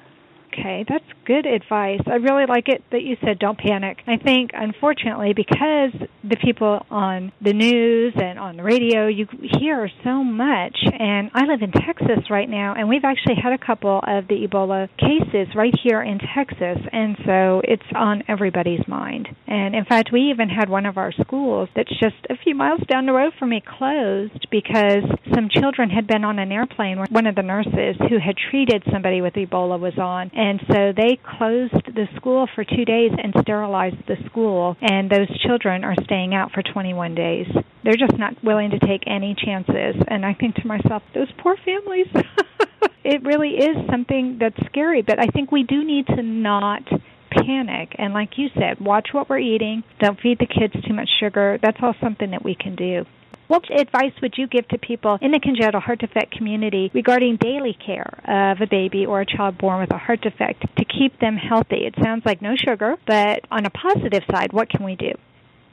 Okay, 0.60 0.86
that's 0.88 1.06
good 1.26 1.46
advice. 1.46 2.02
I 2.06 2.16
really 2.16 2.46
like 2.48 2.68
it 2.68 2.84
that 2.92 3.02
you 3.02 3.16
said 3.24 3.40
don't 3.40 3.58
panic. 3.58 4.00
I 4.08 4.18
think, 4.18 4.52
unfortunately, 4.54 5.34
because 5.34 5.94
the 6.24 6.36
people 6.44 6.86
on 6.90 7.32
the 7.42 7.54
news 7.54 8.14
and 8.16 8.38
on 8.38 8.58
the 8.58 8.64
radio, 8.64 9.08
you 9.08 9.28
hear 9.60 9.90
so 10.04 10.24
much. 10.24 10.78
And 10.84 11.32
I 11.34 11.46
live 11.46 11.62
in 11.62 11.72
Texas 11.72 12.30
right 12.30 12.50
now, 12.50 12.74
and 12.78 12.90
we've 12.90 13.06
actually 13.06 13.36
had 13.42 13.54
a 13.54 13.58
couple 13.58 14.00
of 14.06 14.28
the 14.28 14.48
Ebola 14.48 14.90
cases 14.98 15.56
right 15.56 15.74
here 15.84 16.02
in 16.02 16.20
Texas. 16.36 16.78
And 16.92 17.16
so 17.26 17.62
it's 17.64 17.84
on 17.96 18.24
everybody's 18.28 18.86
mind. 18.88 19.30
And 19.48 19.76
in 19.76 19.86
fact, 19.86 20.10
we 20.12 20.32
even 20.32 20.50
had 20.50 20.70
one 20.70 20.86
of 20.86 20.98
our 20.98 21.12
schools 21.12 21.70
that's 21.76 21.98
just 22.00 22.18
a 22.30 22.36
few 22.44 22.56
miles 22.56 22.82
down 22.90 23.06
the 23.06 23.14
road 23.14 23.34
from 23.40 23.50
me 23.50 23.64
closed 23.66 24.48
because 24.52 25.04
some 25.34 25.48
children 25.50 25.90
had 25.90 26.08
been 26.08 26.24
on 26.24 26.40
an 26.40 26.52
airplane 26.52 26.98
where 26.98 27.08
one 27.10 27.28
of 27.28 27.36
the 27.36 27.44
nurses 27.44 27.96
who 28.10 28.20
had 28.20 28.36
treated 28.50 28.84
somebody 28.92 29.22
with 29.22 29.34
Ebola 29.36 29.80
was 29.80 29.98
on 29.98 30.32
and 30.34 30.49
so 30.68 30.94
they 30.96 31.20
closed 31.38 31.86
the 31.86 32.08
school 32.16 32.48
for 32.56 32.64
two 32.64 32.86
days 32.86 33.12
and 33.22 33.34
sterilized 33.42 34.08
the 34.08 34.16
school, 34.26 34.76
and 34.82 35.10
those 35.10 35.30
children 35.42 35.84
are 35.84 35.96
staying 36.06 36.34
out 36.34 36.52
for 36.52 36.64
21 36.64 37.14
days. 37.16 37.48
They're 37.84 38.00
just 38.00 38.18
not 38.18 38.42
willing 38.44 38.72
to 38.72 38.80
take 38.80 39.04
any 39.06 39.36
chances. 39.36 39.96
And 40.08 40.26
I 40.26 40.34
think 40.34 40.56
to 40.56 40.68
myself, 40.68 41.04
those 41.14 41.32
poor 41.38 41.56
families. 41.64 42.08
it 43.04 43.24
really 43.24 43.52
is 43.58 43.76
something 43.90 44.38
that's 44.40 44.60
scary, 44.68 45.02
but 45.02 45.20
I 45.20 45.28
think 45.28 45.52
we 45.52 45.64
do 45.64 45.84
need 45.84 46.08
to 46.08 46.22
not 46.24 46.84
panic 47.32 47.96
and 48.00 48.12
like 48.12 48.32
you 48.38 48.48
said 48.56 48.84
watch 48.84 49.10
what 49.12 49.30
we're 49.30 49.38
eating 49.38 49.84
don't 50.00 50.20
feed 50.20 50.40
the 50.40 50.48
kids 50.48 50.74
too 50.88 50.94
much 50.96 51.08
sugar 51.20 51.60
that's 51.62 51.78
all 51.82 51.94
something 52.02 52.32
that 52.32 52.44
we 52.44 52.56
can 52.56 52.76
do 52.76 53.06
what 53.50 53.64
advice 53.76 54.14
would 54.22 54.36
you 54.38 54.48
give 54.48 54.68
to 54.68 54.78
people 54.78 55.18
in 55.22 55.32
the 55.32 55.40
congenital 55.40 55.82
heart 55.82 56.00
defect 56.00 56.32
community 56.32 56.92
regarding 56.94 57.36
daily 57.38 57.76
care 57.84 58.22
of 58.28 58.62
a 58.62 58.68
baby 58.68 59.08
or 59.08 59.22
a 59.22 59.26
child 59.26 59.58
born 59.58 59.82
with 59.82 59.92
a 59.92 59.98
heart 59.98 60.22
defect 60.22 60.62
to 60.78 60.86
keep 60.86 61.20
them 61.20 61.36
healthy? 61.36 61.88
It 61.88 61.96
sounds 62.02 62.24
like 62.26 62.44
no 62.44 62.56
sugar, 62.56 62.96
but 63.08 63.42
on 63.50 63.66
a 63.66 63.72
positive 63.72 64.22
side, 64.32 64.54
what 64.54 64.70
can 64.70 64.86
we 64.86 64.96
do? 64.96 65.14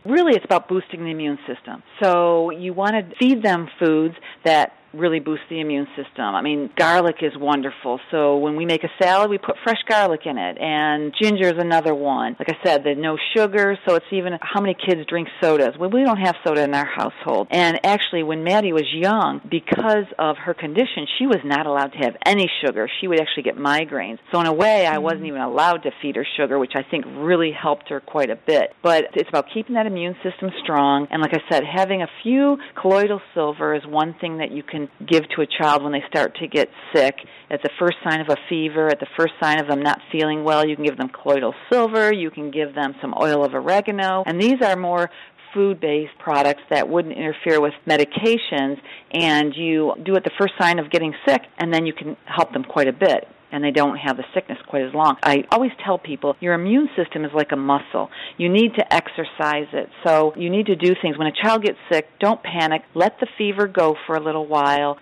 Really, 0.06 0.32
it's 0.34 0.44
about 0.44 0.68
boosting 0.68 1.04
the 1.04 1.10
immune 1.10 1.38
system. 1.46 1.82
So 2.02 2.50
you 2.50 2.72
want 2.72 2.92
to 2.92 3.14
feed 3.18 3.42
them 3.42 3.68
foods 3.78 4.14
that 4.44 4.72
really 4.96 5.20
boost 5.20 5.42
the 5.50 5.60
immune 5.60 5.86
system. 5.96 6.24
I 6.24 6.42
mean, 6.42 6.70
garlic 6.76 7.16
is 7.22 7.32
wonderful. 7.36 8.00
So 8.10 8.38
when 8.38 8.56
we 8.56 8.64
make 8.64 8.84
a 8.84 8.90
salad, 9.00 9.30
we 9.30 9.38
put 9.38 9.56
fresh 9.62 9.80
garlic 9.88 10.22
in 10.26 10.38
it, 10.38 10.58
and 10.58 11.14
ginger 11.20 11.48
is 11.48 11.58
another 11.58 11.94
one. 11.94 12.36
Like 12.38 12.48
I 12.48 12.64
said, 12.64 12.84
there's 12.84 12.98
no 12.98 13.16
sugar, 13.36 13.78
so 13.86 13.94
it's 13.94 14.06
even 14.10 14.38
how 14.40 14.60
many 14.60 14.74
kids 14.74 15.06
drink 15.08 15.28
sodas. 15.40 15.76
Well, 15.78 15.90
we 15.90 16.04
don't 16.04 16.20
have 16.20 16.36
soda 16.44 16.62
in 16.62 16.74
our 16.74 16.86
household. 16.86 17.48
And 17.50 17.80
actually, 17.84 18.22
when 18.22 18.44
Maty 18.44 18.72
was 18.72 18.86
young, 18.92 19.40
because 19.48 20.06
of 20.18 20.36
her 20.38 20.54
condition, 20.54 21.06
she 21.18 21.26
was 21.26 21.40
not 21.44 21.66
allowed 21.66 21.92
to 21.92 21.98
have 21.98 22.16
any 22.24 22.50
sugar. 22.64 22.88
She 23.00 23.08
would 23.08 23.20
actually 23.20 23.44
get 23.44 23.56
migraines. 23.56 24.18
So 24.32 24.40
in 24.40 24.46
a 24.46 24.52
way, 24.52 24.86
I 24.86 24.98
wasn't 24.98 25.22
mm. 25.22 25.28
even 25.28 25.40
allowed 25.40 25.82
to 25.84 25.90
feed 26.02 26.16
her 26.16 26.26
sugar, 26.36 26.58
which 26.58 26.72
I 26.74 26.82
think 26.82 27.04
really 27.06 27.52
helped 27.52 27.88
her 27.90 28.00
quite 28.00 28.30
a 28.30 28.36
bit. 28.36 28.74
But 28.82 29.06
it's 29.14 29.28
about 29.28 29.46
keeping 29.52 29.74
that 29.74 29.86
immune 29.86 30.16
system 30.22 30.50
strong, 30.62 31.06
and 31.10 31.20
like 31.22 31.34
I 31.34 31.40
said, 31.50 31.64
having 31.64 32.02
a 32.02 32.08
few 32.22 32.58
colloidal 32.80 33.20
silver 33.34 33.74
is 33.74 33.82
one 33.86 34.14
thing 34.20 34.38
that 34.38 34.50
you 34.50 34.62
give 35.06 35.28
to 35.36 35.42
a 35.42 35.46
child 35.46 35.82
when 35.82 35.92
they 35.92 36.02
start 36.08 36.36
to 36.36 36.46
get 36.46 36.68
sick. 36.94 37.16
At 37.50 37.62
the 37.62 37.70
first 37.78 37.96
sign 38.04 38.20
of 38.20 38.28
a 38.28 38.36
fever, 38.48 38.88
at 38.88 39.00
the 39.00 39.06
first 39.16 39.34
sign 39.40 39.60
of 39.60 39.68
them 39.68 39.82
not 39.82 40.00
feeling 40.10 40.44
well, 40.44 40.66
you 40.66 40.74
can 40.76 40.84
give 40.84 40.96
them 40.96 41.08
colloidal 41.08 41.54
silver, 41.70 42.12
you 42.12 42.30
can 42.30 42.50
give 42.50 42.74
them 42.74 42.94
some 43.00 43.14
oil 43.20 43.44
of 43.44 43.54
oregano, 43.54 44.24
and 44.26 44.40
these 44.40 44.60
are 44.62 44.76
more 44.76 45.10
food 45.54 45.80
based 45.80 46.12
products 46.18 46.62
that 46.70 46.88
wouldn't 46.88 47.16
interfere 47.16 47.60
with 47.60 47.72
medications 47.86 48.78
and 49.12 49.54
you 49.54 49.94
do 50.04 50.14
it 50.14 50.24
the 50.24 50.30
first 50.38 50.52
sign 50.60 50.78
of 50.78 50.90
getting 50.90 51.14
sick 51.26 51.40
and 51.58 51.72
then 51.72 51.86
you 51.86 51.94
can 51.94 52.16
help 52.26 52.52
them 52.52 52.62
quite 52.62 52.88
a 52.88 52.92
bit 52.92 53.26
and 53.56 53.64
they 53.64 53.70
don't 53.70 53.96
have 53.96 54.18
the 54.18 54.24
sickness 54.34 54.58
quite 54.68 54.82
as 54.82 54.92
long. 54.92 55.16
I 55.22 55.44
always 55.50 55.70
tell 55.82 55.96
people 55.96 56.36
your 56.40 56.52
immune 56.52 56.90
system 56.94 57.24
is 57.24 57.30
like 57.34 57.52
a 57.52 57.56
muscle. 57.56 58.10
You 58.36 58.50
need 58.50 58.74
to 58.74 58.84
exercise 58.92 59.68
it. 59.72 59.88
So 60.06 60.34
you 60.36 60.50
need 60.50 60.66
to 60.66 60.76
do 60.76 60.94
things. 61.00 61.16
When 61.16 61.26
a 61.26 61.32
child 61.32 61.62
gets 61.62 61.78
sick, 61.90 62.06
don't 62.20 62.42
panic. 62.42 62.82
Let 62.94 63.18
the 63.18 63.26
fever 63.38 63.66
go 63.66 63.96
for 64.06 64.14
a 64.14 64.22
little 64.22 64.46
while 64.46 64.98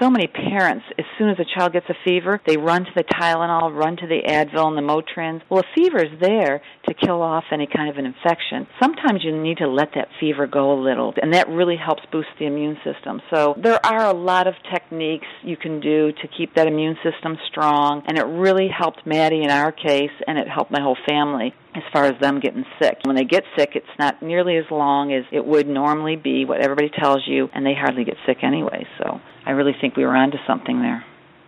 so 0.00 0.10
many 0.10 0.26
parents, 0.26 0.84
as 0.98 1.04
soon 1.18 1.28
as 1.28 1.38
a 1.38 1.44
child 1.44 1.72
gets 1.72 1.86
a 1.88 1.94
fever, 2.04 2.40
they 2.46 2.56
run 2.56 2.84
to 2.84 2.90
the 2.94 3.04
Tylenol, 3.04 3.74
run 3.74 3.96
to 3.96 4.06
the 4.06 4.22
Advil 4.26 4.66
and 4.66 4.76
the 4.76 4.82
Motrins. 4.82 5.42
Well, 5.48 5.60
a 5.60 5.74
fever 5.74 6.04
is 6.04 6.20
there 6.20 6.62
to 6.88 6.94
kill 6.94 7.22
off 7.22 7.44
any 7.52 7.66
kind 7.66 7.88
of 7.90 7.96
an 7.96 8.06
infection. 8.06 8.66
Sometimes 8.82 9.20
you 9.22 9.40
need 9.40 9.58
to 9.58 9.68
let 9.68 9.90
that 9.94 10.08
fever 10.20 10.46
go 10.46 10.72
a 10.72 10.78
little, 10.80 11.14
and 11.20 11.32
that 11.34 11.48
really 11.48 11.76
helps 11.76 12.02
boost 12.10 12.28
the 12.38 12.46
immune 12.46 12.76
system. 12.84 13.20
So 13.32 13.54
there 13.62 13.84
are 13.84 14.06
a 14.06 14.14
lot 14.14 14.46
of 14.46 14.54
techniques 14.72 15.26
you 15.42 15.56
can 15.56 15.80
do 15.80 16.12
to 16.12 16.28
keep 16.36 16.54
that 16.54 16.66
immune 16.66 16.96
system 17.02 17.38
strong, 17.48 18.02
and 18.06 18.18
it 18.18 18.26
really 18.26 18.68
helped 18.68 19.06
Maty 19.06 19.42
in 19.42 19.50
our 19.50 19.72
case, 19.72 20.14
and 20.26 20.38
it 20.38 20.48
helped 20.48 20.70
my 20.70 20.80
whole 20.80 20.98
family 21.08 21.54
as 21.74 21.82
far 21.92 22.04
as 22.04 22.20
them 22.20 22.40
getting 22.40 22.64
sick. 22.80 22.98
When 23.04 23.16
they 23.16 23.24
get 23.24 23.44
sick, 23.56 23.70
it's 23.74 23.86
not 23.98 24.22
nearly 24.22 24.56
as 24.56 24.64
long 24.70 25.12
as 25.12 25.24
it 25.32 25.44
would 25.44 25.66
normally 25.66 26.16
be, 26.16 26.44
what 26.44 26.60
everybody 26.60 26.90
tells 26.90 27.22
you, 27.26 27.48
and 27.52 27.66
they 27.66 27.74
hardly 27.74 28.04
get 28.04 28.16
sick 28.26 28.38
anyway. 28.42 28.86
So 28.98 29.20
I 29.44 29.50
really 29.52 29.74
think 29.80 29.96
we 29.96 30.04
were 30.04 30.16
onto 30.16 30.38
something 30.46 30.80
there. 30.80 31.04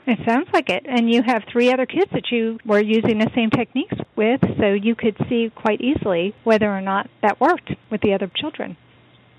It 0.06 0.18
sounds 0.24 0.48
like 0.52 0.68
it. 0.68 0.86
And 0.88 1.12
you 1.12 1.22
have 1.26 1.42
three 1.50 1.72
other 1.72 1.86
kids 1.86 2.10
that 2.12 2.30
you 2.30 2.58
were 2.64 2.80
using 2.80 3.18
the 3.18 3.30
same 3.34 3.50
techniques 3.50 3.96
with, 4.14 4.40
so 4.58 4.72
you 4.72 4.94
could 4.94 5.16
see 5.28 5.50
quite 5.54 5.80
easily 5.80 6.34
whether 6.44 6.70
or 6.70 6.80
not 6.80 7.08
that 7.22 7.40
worked 7.40 7.72
with 7.90 8.00
the 8.02 8.14
other 8.14 8.30
children. 8.34 8.76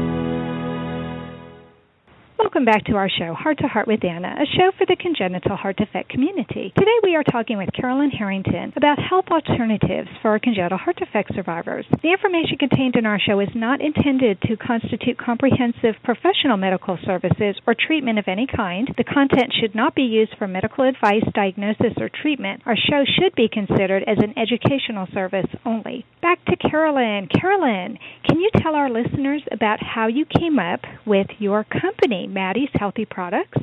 Welcome 2.56 2.72
back 2.72 2.86
to 2.86 2.96
our 2.96 3.10
show, 3.10 3.34
Heart 3.34 3.58
to 3.58 3.68
Heart 3.68 3.86
with 3.86 4.06
Anna, 4.06 4.32
a 4.40 4.48
show 4.48 4.72
for 4.80 4.86
the 4.88 4.96
congenital 4.96 5.58
heart 5.58 5.76
defect 5.76 6.08
community. 6.08 6.72
Today 6.72 6.98
we 7.04 7.14
are 7.14 7.24
talking 7.28 7.58
with 7.58 7.68
Carolyn 7.76 8.12
Harrington 8.12 8.72
about 8.78 8.96
health 8.98 9.26
alternatives 9.28 10.08
for 10.22 10.40
congenital 10.40 10.78
heart 10.78 10.96
defect 10.96 11.36
survivors. 11.36 11.86
The 12.02 12.16
information 12.16 12.56
contained 12.56 12.96
in 12.96 13.06
our 13.06 13.20
show 13.20 13.42
is 13.42 13.52
not 13.56 13.82
intended 13.82 14.40
to 14.44 14.56
constitute 14.56 15.20
comprehensive 15.20 16.00
professional 16.06 16.56
medical 16.56 16.98
services 17.04 17.60
or 17.68 17.76
treatment 17.76 18.20
of 18.20 18.30
any 18.30 18.48
kind. 18.48 18.88
The 18.96 19.04
content 19.04 19.52
should 19.52 19.76
not 19.76 19.94
be 19.94 20.08
used 20.08 20.38
for 20.40 20.48
medical 20.48 20.88
advice, 20.88 21.28
diagnosis, 21.34 22.00
or 22.00 22.08
treatment. 22.08 22.62
Our 22.66 22.78
show 22.80 23.04
should 23.04 23.36
be 23.36 23.52
considered 23.52 24.08
as 24.08 24.24
an 24.24 24.32
educational 24.40 25.12
service 25.14 25.52
only. 25.66 26.06
Back 26.22 26.40
to 26.46 26.56
Carolyn. 26.56 27.28
Carolyn, 27.28 28.00
can 28.24 28.40
you 28.40 28.50
tell 28.64 28.76
our 28.76 28.90
listeners 28.90 29.44
about 29.52 29.84
how 29.84 30.08
you 30.08 30.24
came 30.24 30.58
up 30.58 30.80
with 31.06 31.28
your 31.38 31.66
company? 31.66 32.28
Maty's 32.46 32.70
Healthy 32.74 33.06
Products? 33.06 33.58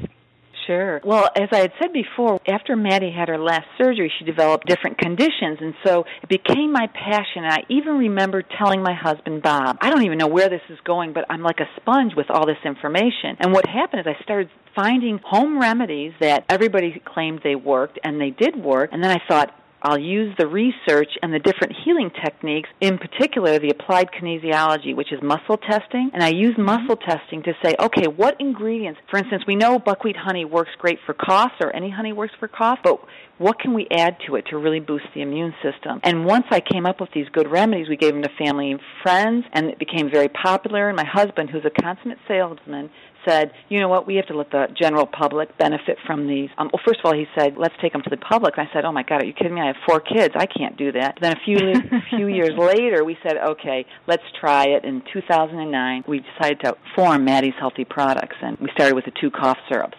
Sure. 0.67 1.01
Well, 1.05 1.29
as 1.37 1.49
I 1.53 1.59
had 1.59 1.73
said 1.81 1.93
before, 1.93 2.41
after 2.49 2.77
Maty 2.77 3.13
had 3.13 3.29
her 3.29 3.39
last 3.39 3.67
surgery, 3.79 4.13
she 4.19 4.25
developed 4.25 4.67
different 4.67 4.99
conditions, 4.99 5.59
and 5.61 5.75
so 5.85 6.05
it 6.23 6.29
became 6.29 6.73
my 6.73 6.87
passion. 6.87 7.45
And 7.45 7.53
I 7.53 7.59
even 7.69 7.99
remember 7.99 8.43
telling 8.43 8.83
my 8.83 8.95
husband, 8.95 9.43
Bob, 9.43 9.79
I 9.81 9.91
don't 9.91 10.05
even 10.05 10.19
know 10.19 10.29
where 10.29 10.49
this 10.49 10.61
is 10.69 10.79
going, 10.85 11.13
but 11.13 11.25
I'm 11.31 11.43
like 11.43 11.59
a 11.61 11.69
sponge 11.81 12.13
with 12.17 12.31
all 12.31 12.47
this 12.47 12.59
information. 12.65 13.37
And 13.41 13.53
what 13.53 13.67
happened 13.67 14.01
is 14.01 14.07
I 14.07 14.23
started 14.23 14.51
finding 14.75 15.21
home 15.25 15.61
remedies 15.61 16.13
that 16.21 16.45
everybody 16.49 17.01
claimed 17.05 17.41
they 17.43 17.57
worked, 17.57 17.99
and 18.05 18.21
they 18.21 18.31
did 18.31 18.57
work. 18.57 18.91
And 18.93 19.03
then 19.03 19.11
I 19.11 19.21
thought, 19.29 19.55
I'll 19.83 19.99
use 19.99 20.35
the 20.39 20.47
research 20.47 21.11
and 21.23 21.35
the 21.35 21.41
different 21.41 21.75
healing 21.85 22.11
techniques, 22.25 22.69
in 22.81 22.99
particular 22.99 23.59
the 23.59 23.71
applied 23.71 24.11
kinesiology, 24.13 24.95
which 24.95 25.13
is 25.13 25.21
muscle 25.23 25.57
testing. 25.57 26.11
And 26.15 26.23
I 26.23 26.29
use 26.29 26.53
mm-hmm. 26.53 26.63
muscle 26.63 26.97
testing 26.97 27.43
to 27.43 27.53
say, 27.65 27.75
okay, 27.81 28.07
what 28.07 28.37
ingredients, 28.41 29.01
for 29.11 29.19
instance, 29.19 29.43
we 29.47 29.57
know 29.57 29.79
buckwheat 29.79 30.17
honey 30.17 30.45
works 30.45 30.71
great 30.79 30.99
for 31.05 31.15
coughs 31.15 31.55
or 31.61 31.75
any 31.75 31.91
honey 31.91 32.13
works 32.13 32.35
for 32.39 32.49
cough, 32.49 32.79
but 32.85 33.01
what 33.39 33.59
can 33.59 33.75
we 33.75 33.89
add 33.91 34.17
to 34.27 34.37
it 34.37 34.47
to 34.51 34.57
really 34.57 34.79
boost 34.79 35.07
the 35.15 35.21
immune 35.21 35.53
system? 35.63 36.01
And 36.05 36.25
once 36.25 36.47
I 36.51 36.61
came 36.61 36.87
up 36.87 37.01
with 37.01 37.11
these 37.13 37.29
good 37.33 37.51
remedies, 37.51 37.89
we 37.89 37.97
gave 37.97 38.13
them 38.13 38.23
to 38.23 38.31
family 38.39 38.71
and 38.71 38.81
friends, 39.03 39.45
and 39.53 39.67
it 39.67 39.81
became 39.81 40.11
very 40.11 40.29
popular. 40.29 40.89
And 40.89 40.97
my 40.97 41.05
husband, 41.05 41.51
who's 41.51 41.65
a 41.65 41.83
consummate 41.83 42.19
salesman, 42.29 42.89
said, 43.27 43.53
you 43.69 43.81
know 43.81 43.89
what, 43.89 44.07
we 44.07 44.17
have 44.17 44.27
to 44.27 44.37
let 44.37 44.51
the 44.51 44.67
general 44.79 45.07
public 45.07 45.57
benefit 45.59 45.99
from 46.07 46.27
these. 46.27 46.51
Um, 46.59 46.71
well, 46.73 46.83
first 46.87 47.01
of 47.01 47.07
all, 47.07 47.15
he 47.15 47.27
said, 47.37 47.55
let's 47.57 47.75
take 47.81 47.93
them 47.93 48.03
to 48.03 48.11
the 48.11 48.17
public. 48.17 48.55
And 48.57 48.69
I 48.69 48.73
said, 48.73 48.85
oh 48.85 48.93
my 48.93 49.03
God, 49.03 49.23
are 49.23 49.27
you 49.27 49.33
kidding 49.33 49.55
me? 49.55 49.61
I 49.61 49.69
have 49.69 49.77
four 49.87 50.01
kids. 50.01 50.35
I 50.37 50.47
can't 50.47 50.77
do 50.77 50.93
that. 50.93 51.19
Then 51.21 51.33
a 51.33 51.41
few 51.45 51.59
few 52.11 52.29
years 52.29 52.53
later, 52.57 53.05
we 53.05 53.17
said, 53.23 53.37
okay, 53.37 53.87
let's 54.07 54.23
try 54.41 54.65
it. 54.65 54.85
In 54.85 55.03
2009, 55.13 56.05
we 56.07 56.21
decided 56.21 56.61
to 56.65 56.75
form 56.95 57.25
Maty's 57.25 57.55
Healthy 57.59 57.85
Products, 57.85 58.37
and 58.43 58.59
we 58.59 58.71
started 58.75 58.95
with 58.95 59.05
the 59.05 59.13
two 59.21 59.31
cough 59.31 59.59
syrups. 59.69 59.97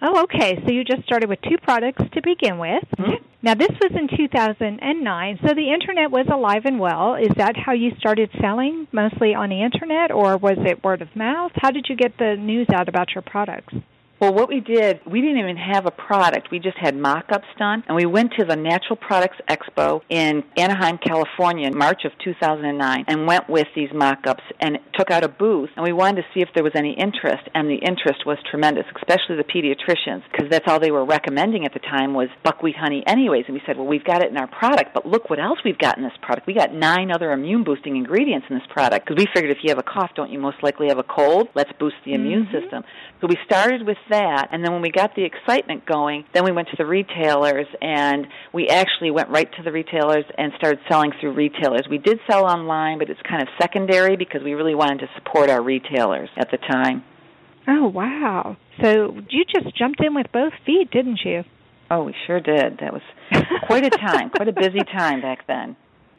Oh, 0.00 0.22
okay. 0.24 0.62
So 0.64 0.72
you 0.72 0.84
just 0.84 1.04
started 1.04 1.28
with 1.28 1.40
two 1.42 1.58
products 1.62 2.02
to 2.12 2.22
begin 2.22 2.58
with. 2.58 2.84
Mm-hmm. 2.98 3.24
Now, 3.42 3.54
this 3.54 3.70
was 3.80 3.92
in 3.94 4.08
2009, 4.16 5.38
so 5.46 5.54
the 5.54 5.72
internet 5.72 6.10
was 6.10 6.26
alive 6.32 6.62
and 6.64 6.80
well. 6.80 7.14
Is 7.14 7.30
that 7.36 7.56
how 7.56 7.72
you 7.72 7.92
started 7.98 8.30
selling, 8.40 8.88
mostly 8.90 9.34
on 9.34 9.50
the 9.50 9.62
internet, 9.62 10.10
or 10.10 10.36
was 10.36 10.58
it 10.58 10.82
word 10.82 11.02
of 11.02 11.14
mouth? 11.14 11.52
How 11.54 11.70
did 11.70 11.86
you 11.88 11.96
get 11.96 12.18
the 12.18 12.36
news 12.36 12.66
out 12.74 12.88
about 12.88 13.14
your 13.14 13.22
products? 13.22 13.74
Well, 14.20 14.34
what 14.34 14.48
we 14.48 14.58
did, 14.58 15.00
we 15.06 15.20
didn't 15.20 15.38
even 15.38 15.56
have 15.56 15.86
a 15.86 15.92
product. 15.92 16.50
We 16.50 16.58
just 16.58 16.76
had 16.76 16.96
mock-ups 16.96 17.46
done, 17.56 17.84
and 17.86 17.94
we 17.94 18.04
went 18.04 18.32
to 18.36 18.44
the 18.44 18.56
Natural 18.56 18.96
Products 18.96 19.36
Expo 19.48 20.00
in 20.08 20.42
Anaheim, 20.56 20.98
California, 20.98 21.68
in 21.68 21.78
March 21.78 22.04
of 22.04 22.10
2009, 22.24 23.04
and 23.06 23.26
went 23.28 23.48
with 23.48 23.68
these 23.76 23.90
mock-ups 23.94 24.42
and 24.58 24.80
took 24.94 25.12
out 25.12 25.22
a 25.22 25.28
booth, 25.28 25.70
and 25.76 25.84
we 25.84 25.92
wanted 25.92 26.22
to 26.22 26.28
see 26.34 26.40
if 26.40 26.48
there 26.56 26.64
was 26.64 26.72
any 26.74 26.94
interest, 26.94 27.48
and 27.54 27.70
the 27.70 27.76
interest 27.76 28.26
was 28.26 28.38
tremendous, 28.50 28.86
especially 28.96 29.36
the 29.36 29.44
pediatricians, 29.44 30.22
because 30.32 30.50
that's 30.50 30.66
all 30.66 30.80
they 30.80 30.90
were 30.90 31.04
recommending 31.04 31.64
at 31.64 31.72
the 31.72 31.78
time 31.78 32.12
was 32.12 32.28
buckwheat 32.42 32.74
honey 32.74 33.04
anyways, 33.06 33.44
and 33.46 33.54
we 33.54 33.62
said, 33.66 33.76
well, 33.76 33.86
we've 33.86 34.02
got 34.02 34.20
it 34.20 34.32
in 34.32 34.36
our 34.36 34.48
product, 34.48 34.94
but 34.94 35.06
look 35.06 35.30
what 35.30 35.38
else 35.38 35.60
we've 35.64 35.78
got 35.78 35.96
in 35.96 36.02
this 36.02 36.18
product. 36.22 36.48
We 36.48 36.54
got 36.54 36.74
nine 36.74 37.12
other 37.12 37.30
immune-boosting 37.30 37.94
ingredients 37.96 38.48
in 38.50 38.58
this 38.58 38.66
product, 38.68 39.06
because 39.06 39.22
we 39.22 39.28
figured 39.32 39.56
if 39.56 39.62
you 39.62 39.70
have 39.70 39.78
a 39.78 39.84
cough, 39.84 40.10
don't 40.16 40.32
you 40.32 40.40
most 40.40 40.60
likely 40.60 40.88
have 40.88 40.98
a 40.98 41.04
cold? 41.04 41.50
Let's 41.54 41.70
boost 41.78 41.96
the 42.04 42.14
immune 42.14 42.46
mm-hmm. 42.46 42.58
system. 42.58 42.82
So 43.20 43.28
we 43.28 43.36
started 43.44 43.86
with 43.86 43.96
that, 44.10 44.48
and 44.52 44.64
then 44.64 44.72
when 44.72 44.82
we 44.82 44.90
got 44.90 45.14
the 45.14 45.24
excitement 45.24 45.86
going, 45.86 46.24
then 46.34 46.44
we 46.44 46.52
went 46.52 46.68
to 46.68 46.76
the 46.76 46.86
retailers, 46.86 47.66
and 47.80 48.26
we 48.52 48.68
actually 48.68 49.10
went 49.10 49.28
right 49.30 49.48
to 49.56 49.62
the 49.62 49.72
retailers 49.72 50.24
and 50.36 50.52
started 50.56 50.80
selling 50.88 51.12
through 51.20 51.32
retailers. 51.34 51.86
We 51.88 51.98
did 51.98 52.18
sell 52.30 52.44
online, 52.44 52.98
but 52.98 53.10
it's 53.10 53.20
kind 53.28 53.42
of 53.42 53.48
secondary 53.60 54.16
because 54.16 54.42
we 54.42 54.54
really 54.54 54.74
wanted 54.74 55.00
to 55.00 55.08
support 55.16 55.50
our 55.50 55.62
retailers 55.62 56.28
at 56.36 56.50
the 56.50 56.58
time. 56.58 57.04
Oh, 57.66 57.88
wow. 57.88 58.56
So 58.82 59.14
you 59.28 59.44
just 59.44 59.76
jumped 59.76 60.02
in 60.02 60.14
with 60.14 60.26
both 60.32 60.52
feet, 60.64 60.90
didn't 60.90 61.20
you? 61.24 61.44
Oh, 61.90 62.04
we 62.04 62.14
sure 62.26 62.40
did. 62.40 62.78
That 62.80 62.92
was 62.92 63.02
quite 63.66 63.84
a 63.84 63.90
time, 63.90 64.30
quite 64.30 64.48
a 64.48 64.52
busy 64.52 64.80
time 64.96 65.20
back 65.20 65.46
then. 65.46 65.76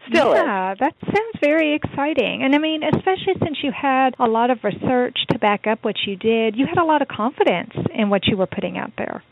Still 0.08 0.34
yeah, 0.34 0.74
is. 0.74 0.80
that 0.80 0.96
sounds 1.04 1.40
very 1.44 1.76
exciting. 1.76 2.44
And 2.44 2.56
I 2.56 2.58
mean, 2.58 2.84
especially 2.84 3.36
since 3.44 3.58
you 3.62 3.72
had 3.72 4.16
a 4.20 4.28
lot 4.28 4.50
of 4.50 4.60
research 4.64 5.18
to 5.32 5.40
back 5.40 5.68
up 5.68 5.80
what 5.84 5.96
you 6.06 6.16
did, 6.16 6.56
you 6.56 6.66
had 6.66 6.78
a 6.78 6.86
lot 6.86 7.02
of 7.02 7.08
confidence 7.08 7.74
in 7.94 8.10
what 8.10 8.28
you 8.28 8.38
were 8.38 8.48
putting 8.48 8.78
out 8.78 8.92
there. 8.98 9.24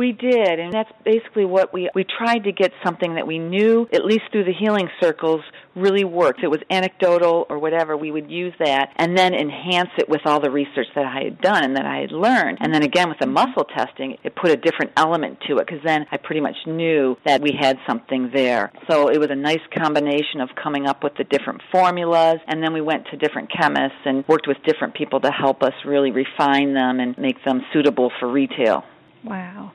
We 0.00 0.12
did, 0.12 0.58
and 0.58 0.72
that's 0.72 0.90
basically 1.04 1.44
what 1.44 1.74
we 1.74 1.90
we 1.94 2.04
tried 2.04 2.44
to 2.44 2.52
get 2.52 2.72
something 2.82 3.16
that 3.16 3.26
we 3.26 3.38
knew, 3.38 3.86
at 3.92 4.02
least 4.02 4.22
through 4.32 4.44
the 4.44 4.54
healing 4.58 4.88
circles, 4.98 5.42
really 5.76 6.04
worked. 6.04 6.42
It 6.42 6.48
was 6.48 6.60
anecdotal 6.70 7.44
or 7.50 7.58
whatever. 7.58 7.98
We 7.98 8.10
would 8.10 8.30
use 8.30 8.54
that 8.60 8.94
and 8.96 9.14
then 9.14 9.34
enhance 9.34 9.90
it 9.98 10.08
with 10.08 10.22
all 10.24 10.40
the 10.40 10.50
research 10.50 10.86
that 10.94 11.04
I 11.04 11.24
had 11.24 11.42
done 11.42 11.64
and 11.64 11.76
that 11.76 11.84
I 11.84 11.98
had 11.98 12.12
learned. 12.12 12.56
And 12.62 12.72
then 12.72 12.82
again 12.82 13.10
with 13.10 13.18
the 13.18 13.26
muscle 13.26 13.64
testing, 13.76 14.16
it 14.24 14.34
put 14.34 14.50
a 14.50 14.56
different 14.56 14.92
element 14.96 15.36
to 15.48 15.58
it 15.58 15.66
because 15.66 15.84
then 15.84 16.06
I 16.10 16.16
pretty 16.16 16.40
much 16.40 16.56
knew 16.66 17.18
that 17.26 17.42
we 17.42 17.52
had 17.60 17.76
something 17.86 18.30
there. 18.32 18.72
So 18.88 19.08
it 19.08 19.18
was 19.18 19.28
a 19.30 19.36
nice 19.36 19.60
combination 19.76 20.40
of 20.40 20.48
coming 20.56 20.86
up 20.86 21.04
with 21.04 21.12
the 21.18 21.24
different 21.24 21.60
formulas, 21.70 22.40
and 22.46 22.62
then 22.62 22.72
we 22.72 22.80
went 22.80 23.04
to 23.10 23.18
different 23.18 23.50
chemists 23.52 24.00
and 24.06 24.26
worked 24.26 24.48
with 24.48 24.56
different 24.64 24.94
people 24.94 25.20
to 25.20 25.30
help 25.30 25.62
us 25.62 25.74
really 25.84 26.10
refine 26.10 26.72
them 26.72 27.00
and 27.00 27.18
make 27.18 27.44
them 27.44 27.60
suitable 27.74 28.10
for 28.18 28.32
retail. 28.32 28.82
Wow. 29.22 29.72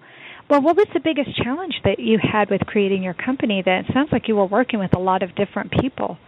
Well, 0.48 0.62
what 0.62 0.78
was 0.78 0.88
the 0.94 1.00
biggest 1.00 1.36
challenge 1.44 1.74
that 1.84 1.98
you 2.00 2.20
had 2.22 2.52
with 2.52 2.62
creating 2.68 3.02
your 3.02 3.16
company? 3.16 3.64
That 3.66 3.86
sounds 3.92 4.10
like 4.12 4.28
you 4.28 4.36
were 4.36 4.46
working 4.46 4.80
with 4.80 4.96
a 4.96 5.00
lot 5.00 5.24
of 5.24 5.34
different 5.36 5.72
people. 5.72 6.20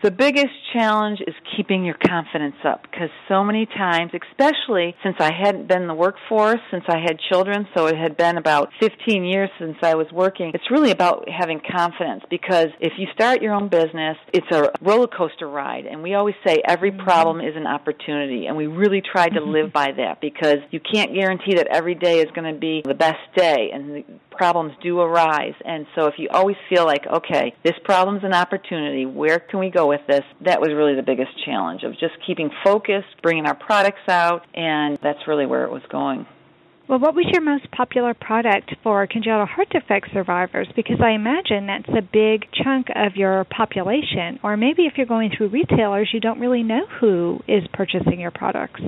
The 0.00 0.12
biggest 0.12 0.54
challenge 0.72 1.20
is 1.26 1.34
keeping 1.56 1.84
your 1.84 1.96
confidence 2.06 2.54
up 2.64 2.82
because 2.82 3.10
so 3.26 3.42
many 3.42 3.66
times, 3.66 4.12
especially 4.14 4.94
since 5.02 5.16
I 5.18 5.32
hadn't 5.32 5.66
been 5.66 5.82
in 5.82 5.88
the 5.88 5.94
workforce, 5.94 6.60
since 6.70 6.84
I 6.88 6.98
had 6.98 7.18
children, 7.28 7.66
so 7.76 7.86
it 7.86 7.96
had 7.96 8.16
been 8.16 8.36
about 8.36 8.70
15 8.78 9.24
years 9.24 9.50
since 9.58 9.76
I 9.82 9.96
was 9.96 10.06
working, 10.12 10.52
it's 10.54 10.70
really 10.70 10.92
about 10.92 11.28
having 11.28 11.60
confidence 11.60 12.22
because 12.30 12.68
if 12.78 12.92
you 12.96 13.08
start 13.12 13.42
your 13.42 13.54
own 13.54 13.68
business, 13.68 14.16
it's 14.32 14.46
a 14.52 14.70
roller 14.82 15.08
coaster 15.08 15.48
ride. 15.48 15.86
And 15.86 16.00
we 16.00 16.14
always 16.14 16.36
say 16.46 16.58
every 16.64 16.92
mm-hmm. 16.92 17.02
problem 17.02 17.40
is 17.40 17.56
an 17.56 17.66
opportunity. 17.66 18.46
And 18.46 18.56
we 18.56 18.68
really 18.68 19.02
try 19.02 19.28
to 19.28 19.40
live 19.40 19.72
by 19.72 19.90
that 19.96 20.20
because 20.20 20.58
you 20.70 20.78
can't 20.78 21.12
guarantee 21.12 21.56
that 21.56 21.66
every 21.72 21.96
day 21.96 22.20
is 22.20 22.30
going 22.36 22.54
to 22.54 22.58
be 22.58 22.82
the 22.84 22.94
best 22.94 23.18
day. 23.34 23.70
And 23.72 24.04
problems 24.38 24.72
do 24.82 25.00
arise. 25.00 25.54
And 25.64 25.86
so 25.94 26.06
if 26.06 26.14
you 26.16 26.28
always 26.30 26.56
feel 26.70 26.84
like, 26.86 27.06
okay, 27.06 27.54
this 27.64 27.74
problem's 27.84 28.24
an 28.24 28.32
opportunity, 28.32 29.04
where 29.04 29.40
can 29.40 29.58
we 29.58 29.70
go 29.70 29.88
with 29.88 30.00
this? 30.06 30.22
That 30.44 30.60
was 30.60 30.70
really 30.70 30.94
the 30.94 31.02
biggest 31.02 31.32
challenge 31.44 31.82
of 31.82 31.92
just 31.92 32.14
keeping 32.26 32.50
focused, 32.64 33.20
bringing 33.22 33.46
our 33.46 33.56
products 33.56 34.08
out, 34.08 34.46
and 34.54 34.98
that's 35.02 35.26
really 35.26 35.44
where 35.44 35.64
it 35.64 35.70
was 35.70 35.82
going. 35.90 36.26
Well, 36.88 37.00
what 37.00 37.14
was 37.14 37.26
your 37.30 37.42
most 37.42 37.70
popular 37.70 38.14
product 38.14 38.74
for 38.82 39.06
congenital 39.06 39.44
heart 39.44 39.68
defect 39.68 40.08
survivors? 40.14 40.68
Because 40.74 40.96
I 41.04 41.10
imagine 41.10 41.66
that's 41.66 41.90
a 41.90 42.00
big 42.00 42.46
chunk 42.64 42.86
of 42.96 43.14
your 43.14 43.44
population. 43.44 44.40
Or 44.42 44.56
maybe 44.56 44.86
if 44.86 44.94
you're 44.96 45.04
going 45.04 45.30
through 45.36 45.48
retailers, 45.48 46.08
you 46.14 46.20
don't 46.20 46.40
really 46.40 46.62
know 46.62 46.86
who 46.98 47.40
is 47.46 47.62
purchasing 47.74 48.20
your 48.20 48.30
products. 48.30 48.80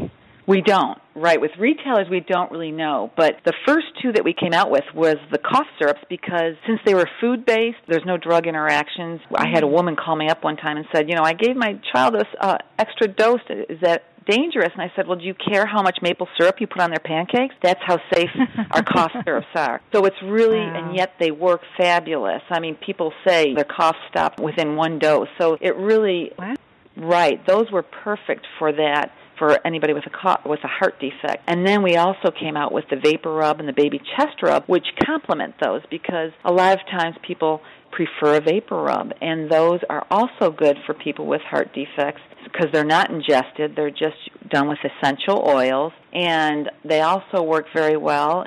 We 0.51 0.63
don't. 0.63 0.99
Right. 1.15 1.41
With 1.41 1.53
retailers, 1.61 2.09
we 2.11 2.19
don't 2.19 2.51
really 2.51 2.73
know. 2.73 3.13
But 3.17 3.37
the 3.45 3.53
first 3.65 3.87
two 4.03 4.11
that 4.15 4.25
we 4.25 4.35
came 4.35 4.53
out 4.53 4.69
with 4.69 4.83
was 4.97 5.15
the 5.31 5.39
cough 5.39 5.67
syrups 5.79 6.01
because 6.09 6.55
since 6.67 6.81
they 6.85 6.93
were 6.93 7.09
food 7.21 7.47
based, 7.47 7.79
there's 7.87 8.03
no 8.05 8.17
drug 8.17 8.49
interactions. 8.49 9.21
I 9.33 9.47
had 9.47 9.63
a 9.63 9.67
mm-hmm. 9.67 9.75
woman 9.77 9.97
call 9.97 10.17
me 10.17 10.29
up 10.29 10.43
one 10.43 10.57
time 10.57 10.77
and 10.77 10.87
said, 10.93 11.09
you 11.09 11.15
know, 11.15 11.23
I 11.23 11.35
gave 11.35 11.55
my 11.55 11.79
child 11.93 12.15
this 12.15 12.27
uh, 12.41 12.59
extra 12.81 13.07
dose. 13.07 13.41
Is 13.49 13.79
that 13.83 14.03
dangerous? 14.29 14.71
And 14.73 14.83
I 14.83 14.91
said, 14.97 15.07
well, 15.07 15.19
do 15.19 15.25
you 15.25 15.35
care 15.35 15.67
how 15.67 15.83
much 15.83 15.99
maple 16.03 16.27
syrup 16.37 16.57
you 16.59 16.67
put 16.67 16.81
on 16.83 16.91
their 16.91 16.99
pancakes? 16.99 17.55
That's 17.63 17.81
how 17.87 17.99
safe 18.13 18.31
our 18.73 18.83
cough 18.83 19.13
syrups 19.25 19.47
are. 19.55 19.81
So 19.95 20.05
it's 20.05 20.21
really, 20.21 20.59
wow. 20.59 20.89
and 20.89 20.97
yet 20.97 21.15
they 21.21 21.31
work 21.31 21.61
fabulous. 21.79 22.43
I 22.51 22.59
mean, 22.59 22.75
people 22.75 23.13
say 23.25 23.55
their 23.55 23.65
cough 23.65 23.97
stopped 24.11 24.41
within 24.41 24.75
one 24.75 24.99
dose. 24.99 25.29
So 25.41 25.59
it 25.61 25.77
really, 25.77 26.33
wow. 26.37 26.57
right, 26.97 27.47
those 27.47 27.71
were 27.71 27.85
perfect 27.85 28.49
for 28.59 28.73
that 28.73 29.13
for 29.40 29.59
anybody 29.66 29.94
with 29.94 30.05
a 30.05 30.48
with 30.48 30.61
a 30.62 30.68
heart 30.68 31.00
defect. 31.00 31.42
And 31.48 31.66
then 31.66 31.83
we 31.83 31.96
also 31.96 32.31
came 32.31 32.57
out 32.57 32.72
with 32.72 32.85
the 32.90 32.96
vapor 33.03 33.33
rub 33.33 33.59
and 33.59 33.68
the 33.68 33.72
baby 33.72 34.00
chest 34.16 34.42
rub, 34.42 34.64
which 34.66 34.87
complement 35.05 35.55
those 35.61 35.81
because 35.90 36.31
a 36.44 36.53
lot 36.53 36.74
of 36.74 36.87
times 36.87 37.16
people 37.26 37.62
prefer 37.90 38.37
a 38.37 38.40
vapor 38.40 38.81
rub, 38.81 39.12
and 39.20 39.50
those 39.50 39.81
are 39.88 40.07
also 40.11 40.50
good 40.53 40.76
for 40.87 40.94
people 40.94 41.26
with 41.26 41.40
heart 41.40 41.74
defects 41.74 42.20
because 42.44 42.68
they're 42.72 42.85
not 42.85 43.11
ingested; 43.11 43.74
they're 43.74 43.90
just 43.90 44.18
done 44.48 44.68
with 44.68 44.79
essential 44.85 45.42
oils, 45.48 45.92
and 46.12 46.70
they 46.85 47.00
also 47.00 47.42
work 47.42 47.66
very 47.74 47.96
well 47.96 48.44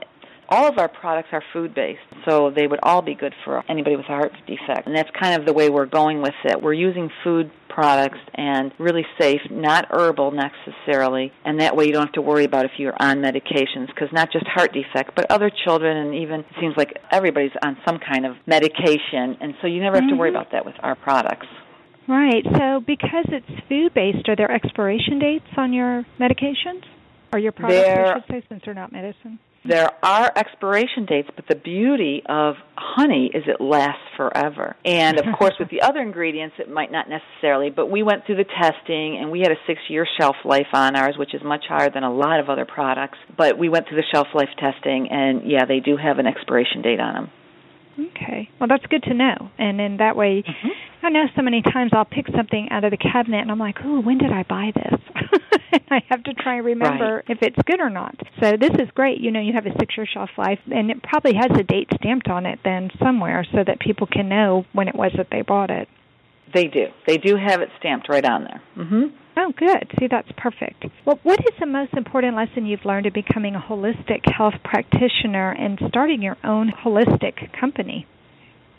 all 0.49 0.67
of 0.67 0.77
our 0.77 0.87
products 0.87 1.29
are 1.31 1.43
food 1.53 1.73
based, 1.73 2.01
so 2.27 2.51
they 2.55 2.67
would 2.67 2.79
all 2.83 3.01
be 3.01 3.15
good 3.15 3.33
for 3.43 3.63
anybody 3.69 3.95
with 3.95 4.05
a 4.05 4.07
heart 4.07 4.31
defect. 4.47 4.87
And 4.87 4.95
that's 4.95 5.09
kind 5.19 5.39
of 5.39 5.45
the 5.45 5.53
way 5.53 5.69
we're 5.69 5.85
going 5.85 6.21
with 6.21 6.33
it. 6.45 6.61
We're 6.61 6.73
using 6.73 7.09
food 7.23 7.51
products 7.69 8.19
and 8.35 8.71
really 8.77 9.05
safe, 9.19 9.41
not 9.49 9.87
herbal 9.89 10.31
necessarily, 10.31 11.31
and 11.43 11.59
that 11.59 11.75
way 11.75 11.85
you 11.85 11.91
don't 11.91 12.05
have 12.05 12.13
to 12.13 12.21
worry 12.21 12.45
about 12.45 12.65
if 12.65 12.71
you're 12.77 12.95
on 12.99 13.17
medications 13.17 13.87
because 13.87 14.09
not 14.11 14.31
just 14.31 14.45
heart 14.47 14.73
defect, 14.73 15.15
but 15.15 15.29
other 15.31 15.49
children 15.65 15.97
and 15.97 16.15
even 16.15 16.41
it 16.41 16.45
seems 16.59 16.75
like 16.77 16.97
everybody's 17.11 17.51
on 17.63 17.77
some 17.85 17.99
kind 17.99 18.25
of 18.25 18.35
medication, 18.45 19.37
and 19.41 19.55
so 19.61 19.67
you 19.67 19.81
never 19.81 19.99
have 19.99 20.09
to 20.09 20.15
worry 20.15 20.29
mm-hmm. 20.29 20.37
about 20.37 20.51
that 20.51 20.65
with 20.65 20.75
our 20.81 20.95
products. 20.95 21.47
Right. 22.07 22.43
So 22.57 22.81
because 22.85 23.25
it's 23.29 23.67
food 23.69 23.93
based, 23.93 24.27
are 24.27 24.35
there 24.35 24.51
expiration 24.51 25.19
dates 25.19 25.45
on 25.57 25.73
your 25.73 26.05
medications 26.19 26.83
or 27.31 27.39
your 27.39 27.53
products? 27.53 27.81
There, 27.81 28.05
I 28.07 28.13
should 28.15 28.23
say, 28.29 28.45
since 28.49 28.61
they're 28.65 28.73
not 28.73 28.91
medicine. 28.91 29.39
There 29.65 29.89
are 30.03 30.31
expiration 30.35 31.05
dates, 31.05 31.29
but 31.35 31.45
the 31.47 31.55
beauty 31.55 32.21
of 32.27 32.55
honey 32.75 33.31
is 33.33 33.43
it 33.47 33.61
lasts 33.61 34.03
forever. 34.17 34.75
And 34.83 35.17
of 35.17 35.25
course, 35.39 35.53
with 35.57 35.69
the 35.69 35.81
other 35.81 36.01
ingredients, 36.01 36.55
it 36.59 36.69
might 36.69 36.91
not 36.91 37.07
necessarily, 37.09 37.69
but 37.69 37.89
we 37.89 38.03
went 38.03 38.25
through 38.25 38.37
the 38.37 38.45
testing 38.45 39.17
and 39.17 39.31
we 39.31 39.39
had 39.39 39.51
a 39.51 39.57
six 39.65 39.79
year 39.87 40.05
shelf 40.19 40.35
life 40.43 40.67
on 40.73 40.95
ours, 40.95 41.15
which 41.17 41.33
is 41.33 41.41
much 41.43 41.63
higher 41.67 41.89
than 41.89 42.03
a 42.03 42.13
lot 42.13 42.39
of 42.41 42.49
other 42.49 42.65
products. 42.65 43.17
But 43.37 43.57
we 43.57 43.69
went 43.69 43.87
through 43.87 43.97
the 43.97 44.07
shelf 44.13 44.27
life 44.33 44.49
testing, 44.59 45.07
and 45.09 45.49
yeah, 45.49 45.65
they 45.65 45.79
do 45.79 45.95
have 45.95 46.19
an 46.19 46.27
expiration 46.27 46.81
date 46.81 46.99
on 46.99 47.13
them. 47.13 47.31
Okay. 47.99 48.49
Well, 48.59 48.67
that's 48.67 48.85
good 48.87 49.03
to 49.03 49.13
know. 49.13 49.51
And 49.57 49.79
in 49.79 49.97
that 49.97 50.15
way, 50.15 50.43
mm-hmm. 50.45 51.05
I 51.05 51.09
know 51.09 51.25
so 51.35 51.41
many 51.41 51.61
times 51.61 51.91
I'll 51.93 52.05
pick 52.05 52.25
something 52.35 52.69
out 52.71 52.83
of 52.83 52.91
the 52.91 52.97
cabinet 52.97 53.41
and 53.41 53.51
I'm 53.51 53.59
like, 53.59 53.83
"Ooh, 53.85 54.01
when 54.01 54.17
did 54.17 54.31
I 54.31 54.43
buy 54.43 54.71
this?" 54.75 55.61
and 55.73 55.81
I 55.91 56.01
have 56.09 56.23
to 56.23 56.33
try 56.33 56.57
and 56.57 56.65
remember 56.65 57.15
right. 57.15 57.25
if 57.27 57.39
it's 57.41 57.57
good 57.65 57.79
or 57.79 57.89
not. 57.89 58.15
So 58.39 58.53
this 58.59 58.71
is 58.79 58.89
great. 58.95 59.19
You 59.19 59.31
know, 59.31 59.41
you 59.41 59.53
have 59.53 59.65
a 59.65 59.77
six-year 59.79 60.07
shelf 60.11 60.29
life, 60.37 60.59
and 60.71 60.89
it 60.89 61.03
probably 61.03 61.33
has 61.35 61.51
a 61.57 61.63
date 61.63 61.89
stamped 61.95 62.29
on 62.29 62.45
it 62.45 62.59
then 62.63 62.89
somewhere, 62.99 63.45
so 63.51 63.63
that 63.65 63.79
people 63.79 64.07
can 64.07 64.29
know 64.29 64.65
when 64.73 64.87
it 64.87 64.95
was 64.95 65.11
that 65.17 65.27
they 65.31 65.41
bought 65.41 65.69
it. 65.69 65.87
They 66.53 66.67
do. 66.67 66.87
They 67.07 67.17
do 67.17 67.35
have 67.35 67.61
it 67.61 67.69
stamped 67.79 68.09
right 68.09 68.23
on 68.23 68.43
there. 68.43 68.61
Mm-hmm. 68.77 69.03
Oh, 69.35 69.51
good. 69.57 69.91
See, 69.99 70.07
that's 70.07 70.29
perfect. 70.37 70.85
Well, 71.05 71.19
what 71.23 71.39
is 71.39 71.57
the 71.59 71.65
most 71.65 71.93
important 71.93 72.35
lesson 72.35 72.67
you've 72.67 72.85
learned 72.85 73.07
in 73.07 73.13
becoming 73.13 73.55
a 73.55 73.59
holistic 73.59 74.21
health 74.31 74.53
practitioner 74.63 75.51
and 75.51 75.79
starting 75.87 76.21
your 76.21 76.37
own 76.43 76.71
holistic 76.71 77.59
company? 77.59 78.05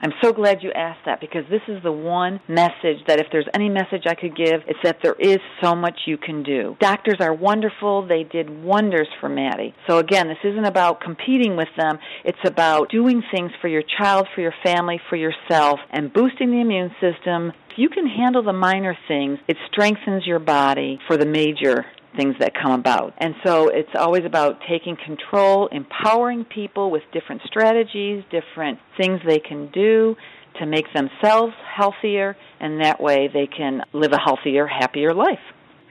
I'm 0.05 0.12
so 0.23 0.35
glad 0.35 0.62
you 0.62 0.71
asked 0.71 1.07
that 1.07 1.19
because 1.19 1.45
this 1.49 1.62
is 1.67 1.83
the 1.83 1.90
one 1.90 2.38
message 2.47 2.99
that 3.07 3.21
if 3.21 3.29
there's 3.33 3.49
any 3.55 3.71
message 3.71 4.03
I 4.07 4.14
could 4.14 4.37
give, 4.37 4.61
it's 4.67 4.79
that 4.83 4.99
there 5.03 5.17
is 5.19 5.38
so 5.62 5.75
much 5.75 6.01
you 6.05 6.19
can 6.19 6.43
do. 6.43 6.77
Doctors 6.79 7.17
are 7.21 7.33
wonderful. 7.33 8.07
They 8.07 8.23
did 8.23 8.51
wonders 8.62 9.09
for 9.19 9.31
Maty. 9.31 9.75
So 9.88 9.97
again, 9.97 10.29
this 10.29 10.37
isn't 10.45 10.67
about 10.67 11.01
competing 11.01 11.57
with 11.57 11.71
them. 11.79 11.99
It's 12.23 12.37
about 12.45 12.90
doing 12.90 13.23
things 13.33 13.53
for 13.62 13.69
your 13.69 13.83
child, 13.99 14.29
for 14.35 14.43
your 14.43 14.53
family, 14.62 15.01
for 15.09 15.17
yourself, 15.17 15.81
and 15.90 16.12
boosting 16.12 16.51
the 16.51 16.61
immune 16.61 16.95
system. 17.01 17.53
If 17.71 17.79
you 17.79 17.88
can 17.88 18.07
handle 18.07 18.43
the 18.43 18.53
minor 18.53 18.95
things, 19.09 19.38
it 19.49 19.57
strengthens 19.73 20.27
your 20.27 20.38
body 20.38 20.99
for 21.07 21.17
the 21.17 21.25
major 21.25 21.87
things 22.16 22.35
that 22.40 22.53
come 22.55 22.72
about. 22.72 23.14
And 23.18 23.35
so 23.44 23.68
it's 23.68 23.94
always 23.94 24.24
about 24.24 24.61
taking 24.68 24.96
control, 24.96 25.68
empowering 25.68 26.44
people 26.44 26.90
with 26.90 27.03
different 27.12 27.42
strategies, 27.46 28.24
different 28.31 28.79
things 28.96 29.20
they 29.27 29.40
can 29.40 29.70
do 29.70 30.16
to 30.61 30.66
make 30.66 30.87
themselves 30.94 31.53
healthier, 31.77 32.37
and 32.61 32.81
that 32.81 33.00
way 33.00 33.29
they 33.33 33.46
can 33.46 33.83
live 33.92 34.12
a 34.12 34.18
healthier, 34.18 34.66
happier 34.66 35.12
life. 35.12 35.38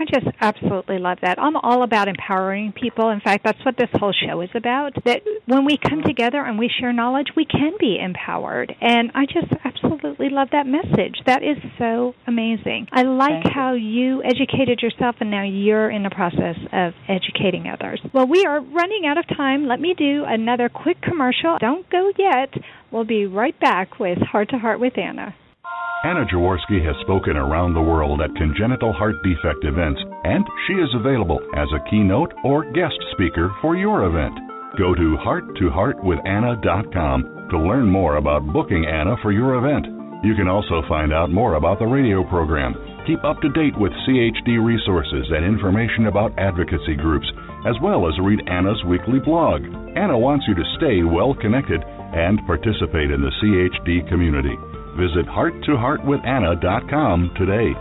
I 0.03 0.19
just 0.19 0.35
absolutely 0.41 0.97
love 0.97 1.19
that. 1.21 1.39
I'm 1.39 1.55
all 1.55 1.83
about 1.83 2.09
empowering 2.09 2.73
people. 2.73 3.09
In 3.09 3.21
fact, 3.21 3.45
that's 3.45 3.63
what 3.63 3.77
this 3.77 3.89
whole 3.93 4.13
show 4.13 4.41
is 4.41 4.49
about. 4.53 4.93
That 5.05 5.21
when 5.45 5.65
we 5.65 5.77
come 5.77 6.01
together 6.03 6.43
and 6.43 6.59
we 6.59 6.69
share 6.69 6.91
knowledge, 6.91 7.27
we 7.37 7.45
can 7.45 7.73
be 7.79 7.97
empowered. 7.99 8.75
And 8.81 9.11
I 9.15 9.25
just 9.25 9.53
absolutely 9.63 10.29
love 10.29 10.49
that 10.51 10.67
message. 10.67 11.15
That 11.25 11.41
is 11.41 11.57
so 11.77 12.15
amazing. 12.27 12.87
I 12.91 13.03
like 13.03 13.43
how 13.53 13.73
you 13.73 14.21
educated 14.23 14.81
yourself 14.81 15.15
and 15.21 15.31
now 15.31 15.43
you're 15.43 15.89
in 15.89 16.03
the 16.03 16.09
process 16.09 16.57
of 16.73 16.93
educating 17.07 17.69
others. 17.69 18.01
Well, 18.11 18.27
we 18.27 18.45
are 18.45 18.59
running 18.59 19.05
out 19.05 19.17
of 19.17 19.25
time. 19.27 19.67
Let 19.67 19.79
me 19.79 19.93
do 19.97 20.25
another 20.27 20.67
quick 20.67 21.01
commercial. 21.01 21.57
Don't 21.59 21.89
go 21.89 22.11
yet. 22.17 22.53
We'll 22.91 23.05
be 23.05 23.25
right 23.25 23.57
back 23.59 23.99
with 23.99 24.17
Heart 24.19 24.49
to 24.49 24.57
Heart 24.57 24.81
with 24.81 24.97
Anna. 24.97 25.33
Anna 26.03 26.25
Jaworski 26.25 26.83
has 26.83 26.97
spoken 26.99 27.37
around 27.37 27.73
the 27.73 27.81
world 27.81 28.19
at 28.19 28.35
congenital 28.35 28.91
heart 28.91 29.23
defect 29.23 29.63
events, 29.63 30.01
and 30.25 30.43
she 30.67 30.73
is 30.73 30.93
available 30.93 31.39
as 31.55 31.69
a 31.71 31.79
keynote 31.89 32.33
or 32.43 32.69
guest 32.73 32.99
speaker 33.13 33.55
for 33.61 33.77
your 33.77 34.03
event. 34.03 34.37
Go 34.77 34.93
to 34.93 35.15
hearttoheartwithanna.com 35.23 37.47
to 37.51 37.57
learn 37.57 37.87
more 37.87 38.17
about 38.17 38.51
booking 38.51 38.85
Anna 38.85 39.15
for 39.21 39.31
your 39.31 39.55
event. 39.55 39.85
You 40.25 40.35
can 40.35 40.49
also 40.49 40.81
find 40.89 41.13
out 41.13 41.31
more 41.31 41.55
about 41.55 41.79
the 41.79 41.87
radio 41.87 42.25
program, 42.27 42.75
keep 43.07 43.23
up 43.23 43.39
to 43.39 43.47
date 43.55 43.79
with 43.79 43.93
CHD 44.03 44.59
resources 44.59 45.31
and 45.31 45.45
information 45.45 46.07
about 46.07 46.37
advocacy 46.37 46.95
groups, 46.99 47.31
as 47.65 47.79
well 47.81 48.09
as 48.09 48.19
read 48.19 48.45
Anna's 48.49 48.83
weekly 48.91 49.21
blog. 49.23 49.63
Anna 49.95 50.19
wants 50.19 50.43
you 50.49 50.55
to 50.55 50.65
stay 50.75 51.01
well 51.07 51.33
connected 51.33 51.79
and 51.79 52.45
participate 52.45 53.09
in 53.09 53.21
the 53.21 53.31
CHD 53.39 54.05
community. 54.09 54.57
Visit 54.97 55.25
hearttoheartwithanna.com 55.25 57.31
today. 57.35 57.73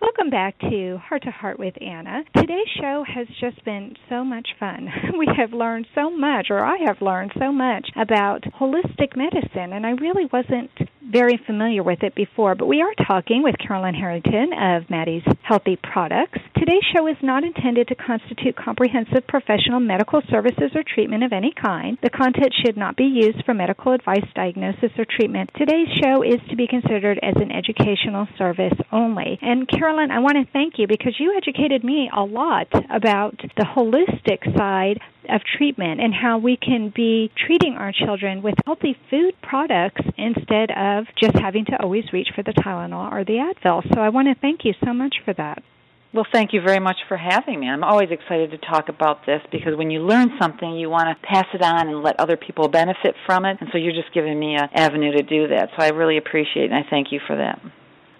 Welcome 0.00 0.30
back 0.30 0.58
to 0.60 0.96
Heart 0.98 1.24
to 1.24 1.30
Heart 1.30 1.58
with 1.58 1.74
Anna. 1.82 2.22
Today's 2.36 2.68
show 2.80 3.04
has 3.06 3.26
just 3.40 3.64
been 3.64 3.96
so 4.08 4.24
much 4.24 4.48
fun. 4.60 4.88
We 5.18 5.26
have 5.36 5.52
learned 5.52 5.86
so 5.94 6.10
much, 6.10 6.46
or 6.50 6.64
I 6.64 6.76
have 6.86 7.02
learned 7.02 7.32
so 7.38 7.52
much 7.52 7.90
about 8.00 8.44
holistic 8.60 9.16
medicine, 9.16 9.72
and 9.72 9.84
I 9.84 9.90
really 9.90 10.26
wasn't 10.32 10.70
very 11.10 11.40
familiar 11.44 11.82
with 11.82 12.02
it 12.02 12.14
before, 12.14 12.54
but 12.54 12.66
we 12.66 12.80
are 12.82 12.94
talking 13.06 13.42
with 13.42 13.56
Carolyn 13.58 13.94
Harrington 13.94 14.52
of 14.52 14.88
Maty's 14.88 15.24
Healthy 15.42 15.78
Products. 15.82 16.38
Today's 16.56 16.84
show 16.94 17.06
is 17.08 17.16
not 17.22 17.42
intended 17.42 17.88
to 17.88 17.94
constitute 17.94 18.54
comprehensive 18.56 19.26
professional 19.26 19.80
medical 19.80 20.22
services 20.30 20.70
or 20.74 20.82
treatment 20.82 21.24
of 21.24 21.32
any 21.32 21.52
kind. 21.52 21.98
The 22.02 22.10
content 22.10 22.54
should 22.64 22.76
not 22.76 22.96
be 22.96 23.04
used 23.04 23.44
for 23.44 23.54
medical 23.54 23.92
advice, 23.92 24.24
diagnosis, 24.34 24.92
or 24.96 25.04
treatment. 25.04 25.50
Today's 25.56 25.88
show 26.02 26.22
is 26.22 26.40
to 26.48 26.56
be 26.56 26.68
considered 26.68 27.18
as 27.22 27.34
an 27.36 27.50
educational 27.50 28.28
service 28.38 28.74
only. 28.92 29.38
And 29.42 29.68
Carolyn, 29.68 30.10
I 30.10 30.20
want 30.20 30.36
to 30.36 30.52
thank 30.52 30.74
you 30.78 30.86
because 30.86 31.18
you 31.18 31.36
educated 31.36 31.82
me 31.82 32.10
a 32.14 32.22
lot 32.22 32.68
about 32.88 33.36
the 33.56 33.66
holistic 33.66 34.44
side 34.56 35.00
of 35.30 35.42
treatment 35.56 36.00
and 36.00 36.12
how 36.14 36.38
we 36.38 36.56
can 36.56 36.92
be 36.94 37.30
treating 37.46 37.74
our 37.74 37.92
children 37.92 38.42
with 38.42 38.54
healthy 38.66 38.96
food 39.08 39.34
products 39.42 40.02
instead 40.16 40.70
of 40.70 41.06
just 41.20 41.36
having 41.38 41.64
to 41.66 41.82
always 41.82 42.04
reach 42.12 42.28
for 42.34 42.42
the 42.42 42.52
Tylenol 42.52 43.12
or 43.12 43.24
the 43.24 43.38
Advil. 43.38 43.82
So 43.94 44.00
I 44.00 44.08
want 44.08 44.28
to 44.28 44.34
thank 44.40 44.64
you 44.64 44.74
so 44.84 44.92
much 44.92 45.16
for 45.24 45.34
that. 45.34 45.62
Well, 46.12 46.26
thank 46.32 46.52
you 46.52 46.60
very 46.60 46.80
much 46.80 46.96
for 47.06 47.16
having 47.16 47.60
me. 47.60 47.68
I'm 47.68 47.84
always 47.84 48.10
excited 48.10 48.50
to 48.50 48.58
talk 48.58 48.88
about 48.88 49.26
this 49.26 49.40
because 49.52 49.76
when 49.76 49.92
you 49.92 50.00
learn 50.00 50.32
something, 50.40 50.72
you 50.72 50.90
want 50.90 51.06
to 51.08 51.26
pass 51.26 51.46
it 51.54 51.62
on 51.62 51.88
and 51.88 52.02
let 52.02 52.18
other 52.18 52.36
people 52.36 52.66
benefit 52.66 53.14
from 53.26 53.44
it. 53.44 53.58
And 53.60 53.68
so 53.70 53.78
you're 53.78 53.94
just 53.94 54.12
giving 54.12 54.38
me 54.38 54.56
an 54.56 54.68
avenue 54.74 55.12
to 55.12 55.22
do 55.22 55.48
that. 55.48 55.68
So 55.76 55.84
I 55.84 55.90
really 55.90 56.18
appreciate 56.18 56.64
it 56.64 56.72
and 56.72 56.84
I 56.84 56.88
thank 56.90 57.12
you 57.12 57.20
for 57.24 57.36
that. 57.36 57.60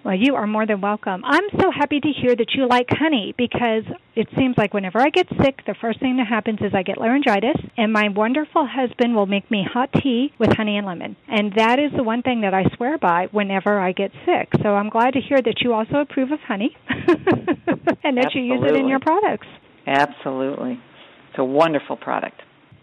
Well, 0.04 0.14
you 0.14 0.34
are 0.36 0.46
more 0.46 0.66
than 0.66 0.80
welcome. 0.80 1.22
I'm 1.24 1.44
so 1.60 1.70
happy 1.70 2.00
to 2.00 2.08
hear 2.08 2.34
that 2.34 2.54
you 2.54 2.66
like 2.66 2.86
honey 2.88 3.34
because 3.36 3.84
it 4.16 4.28
seems 4.36 4.56
like 4.56 4.72
whenever 4.72 4.98
I 4.98 5.10
get 5.10 5.28
sick, 5.42 5.60
the 5.66 5.74
first 5.78 6.00
thing 6.00 6.16
that 6.16 6.26
happens 6.26 6.60
is 6.62 6.72
I 6.74 6.82
get 6.82 6.96
laryngitis, 6.98 7.56
and 7.76 7.92
my 7.92 8.08
wonderful 8.08 8.66
husband 8.66 9.14
will 9.14 9.26
make 9.26 9.50
me 9.50 9.62
hot 9.70 9.90
tea 9.92 10.32
with 10.38 10.56
honey 10.56 10.78
and 10.78 10.86
lemon. 10.86 11.16
And 11.28 11.52
that 11.56 11.78
is 11.78 11.92
the 11.94 12.02
one 12.02 12.22
thing 12.22 12.40
that 12.40 12.54
I 12.54 12.64
swear 12.76 12.96
by 12.96 13.28
whenever 13.30 13.78
I 13.78 13.92
get 13.92 14.10
sick. 14.24 14.48
So 14.62 14.70
I'm 14.70 14.88
glad 14.88 15.12
to 15.14 15.20
hear 15.20 15.40
that 15.42 15.60
you 15.60 15.74
also 15.74 15.96
approve 15.96 16.32
of 16.32 16.40
honey 16.40 16.74
and 16.88 18.16
that 18.16 18.26
Absolutely. 18.26 18.40
you 18.40 18.54
use 18.54 18.62
it 18.70 18.76
in 18.76 18.88
your 18.88 19.00
products. 19.00 19.46
Absolutely. 19.86 20.80
It's 21.28 21.38
a 21.38 21.44
wonderful 21.44 21.96
product. 21.96 22.40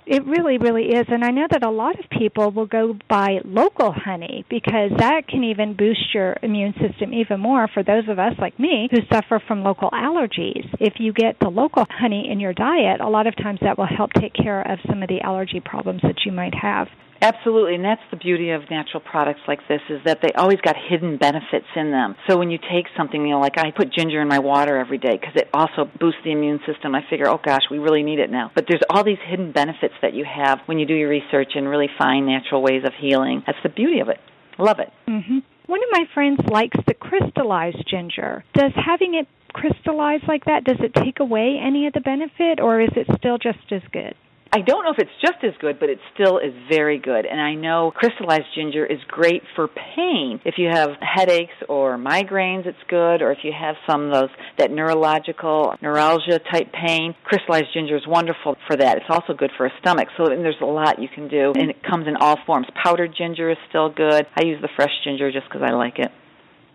It 0.10 0.26
really, 0.26 0.58
really 0.58 0.86
is. 0.86 1.06
And 1.10 1.26
I 1.26 1.32
know 1.32 1.48
that 1.52 1.66
a 1.66 1.70
lot 1.70 2.00
of 2.00 2.10
people 2.10 2.50
will 2.52 2.66
go 2.66 2.98
buy 3.10 3.40
local 3.44 3.92
honey 3.92 4.46
because 4.50 4.92
that 5.00 5.28
can 5.28 5.44
even 5.44 5.76
boost 5.76 6.14
your 6.14 6.38
immune 6.42 6.74
system 6.80 7.14
even 7.14 7.42
more 7.42 7.68
for 7.74 7.84
those 7.84 8.08
of 8.08 8.18
us 8.18 8.32
like 8.40 8.58
me 8.58 8.88
who 8.90 9.00
suffer 9.12 9.42
from 9.46 9.64
local 9.64 9.90
allergies. 9.92 10.64
If 10.80 10.94
you 11.00 11.12
get 11.12 11.42
the 11.42 11.50
local 11.50 11.86
honey 11.90 12.30
in 12.32 12.40
your 12.40 12.54
diet, 12.54 13.02
a 13.02 13.10
lot 13.10 13.28
of 13.28 13.36
times 13.36 13.60
that 13.62 13.78
will 13.78 13.86
help 13.86 14.14
take 14.14 14.34
care 14.34 14.62
of 14.62 14.80
some 14.88 15.04
of 15.04 15.10
the 15.10 15.20
allergy 15.20 15.60
problems 15.60 16.02
that 16.04 16.24
you 16.26 16.32
might 16.32 16.56
have. 16.56 16.88
Absolutely, 17.22 17.76
and 17.76 17.84
that's 17.84 18.02
the 18.12 18.18
beauty 18.18 18.52
of 18.52 18.62
natural 18.70 19.02
products 19.02 19.42
like 19.48 19.60
this 19.68 19.82
is 19.90 20.00
that 20.06 20.20
they 20.22 20.32
always 20.34 20.60
got 20.62 20.76
hidden 20.90 21.18
benefits 21.18 21.66
in 21.76 21.92
them. 21.92 22.16
So 22.30 22.38
when 22.38 22.52
you 22.52 22.58
take 22.58 22.86
something, 22.96 23.22
you 23.22 23.32
know, 23.32 23.40
like 23.40 23.58
I 23.58 23.72
put 23.72 23.92
ginger 23.92 24.22
in 24.22 24.28
my 24.28 24.40
water 24.40 24.78
every 24.78 24.98
day 24.98 25.18
because 25.20 25.36
it 25.36 25.50
also 25.54 25.90
boosts 26.00 26.22
the 26.24 26.32
immune 26.32 26.60
system. 26.66 26.94
I 26.94 27.02
figure, 27.10 27.28
oh 27.28 27.40
gosh, 27.44 27.64
we 27.72 27.80
really 27.80 28.04
need 28.04 28.20
it 28.20 28.30
now. 28.30 28.52
But 28.54 28.66
there's 28.70 28.84
all 28.90 29.04
these 29.04 29.18
hidden 29.28 29.52
benefits 29.52 29.96
that 30.02 30.14
you 30.14 30.26
have 30.26 30.60
when 30.68 30.78
you 30.80 30.86
do 30.86 30.94
your 30.94 31.10
research 31.10 31.52
and 31.56 31.68
really 31.68 31.90
find 31.98 32.28
natural 32.28 32.62
ways 32.62 32.84
of 32.86 32.94
healing. 33.00 33.44
That's 33.46 33.60
the 33.64 33.70
beauty 33.70 34.00
of 34.00 34.10
it. 34.10 34.20
Love 34.60 34.80
it. 34.80 34.90
hmm 35.08 35.40
One 35.66 35.80
of 35.84 35.90
my 35.92 36.06
friends 36.14 36.40
likes 36.50 36.78
the 36.88 36.94
crystallized 36.94 37.84
ginger. 37.90 38.44
Does 38.54 38.72
having 38.76 39.16
it 39.16 39.28
crystallized 39.54 40.26
like 40.28 40.46
that 40.46 40.64
does 40.64 40.78
it 40.82 40.94
take 40.94 41.20
away 41.20 41.60
any 41.62 41.88
of 41.88 41.94
the 41.94 42.02
benefit 42.02 42.60
or 42.60 42.82
is 42.82 42.90
it 42.96 43.08
still 43.18 43.38
just 43.38 43.72
as 43.72 43.82
good? 43.92 44.14
I 44.52 44.62
don't 44.62 44.84
know 44.84 44.92
if 44.92 45.00
it's 45.00 45.10
just 45.22 45.44
as 45.44 45.54
good, 45.60 45.80
but 45.80 45.90
it 45.90 46.00
still 46.14 46.38
is 46.38 46.54
very 46.70 47.00
good. 47.00 47.26
And 47.26 47.40
I 47.40 47.54
know 47.54 47.92
crystallized 47.96 48.46
ginger 48.56 48.86
is 48.86 49.00
great 49.08 49.44
for 49.56 49.68
pain. 49.68 50.40
If 50.46 50.56
you 50.58 50.70
have 50.72 50.92
headaches 51.02 51.54
or 51.68 51.98
migraines, 51.98 52.66
it's 52.66 52.78
good. 52.88 53.22
Or 53.22 53.32
if 53.32 53.40
you 53.44 53.52
have 53.58 53.76
some 53.90 54.06
of 54.06 54.14
those 54.14 54.30
that 54.58 54.72
neurological 54.72 55.76
neuralgia 55.82 56.40
type 56.52 56.72
pain, 56.72 57.16
crystallized 57.24 57.74
ginger 57.74 57.98
is 57.98 58.08
wonderful 58.08 58.56
for 58.68 58.76
that. 58.78 58.98
It's 58.98 59.10
also 59.10 59.34
good 59.34 59.52
for 59.58 59.66
a 59.66 59.72
stomach. 59.80 60.08
So 60.18 60.26
there's 60.28 60.56
a 60.62 60.66
lot 60.66 61.02
you 61.02 61.10
can 61.10 61.28
do, 61.28 61.54
and 61.56 61.70
it 61.70 61.84
comes 61.84 62.08
in 62.08 62.16
all 62.16 62.38
forms. 62.46 62.68
Powdered 62.84 63.14
ginger 63.18 63.50
is 63.50 63.58
still 63.70 63.90
good. 63.90 64.26
I 64.36 64.46
use 64.46 64.62
the 64.62 64.70
fresh 64.76 64.92
ginger 65.04 65.32
just 65.32 65.48
because 65.48 65.62
I 65.64 65.74
like 65.74 66.00
it. 66.00 66.12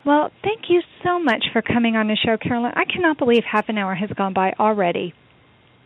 Well, 0.04 0.30
thank 0.42 0.62
you 0.68 0.80
so 1.04 1.20
much 1.20 1.44
for 1.52 1.62
coming 1.62 1.94
on 1.94 2.08
the 2.08 2.16
show, 2.16 2.36
Carolyn. 2.36 2.72
I 2.74 2.84
cannot 2.84 3.18
believe 3.18 3.44
half 3.50 3.68
an 3.68 3.78
hour 3.78 3.94
has 3.94 4.10
gone 4.10 4.34
by 4.34 4.52
already. 4.58 5.14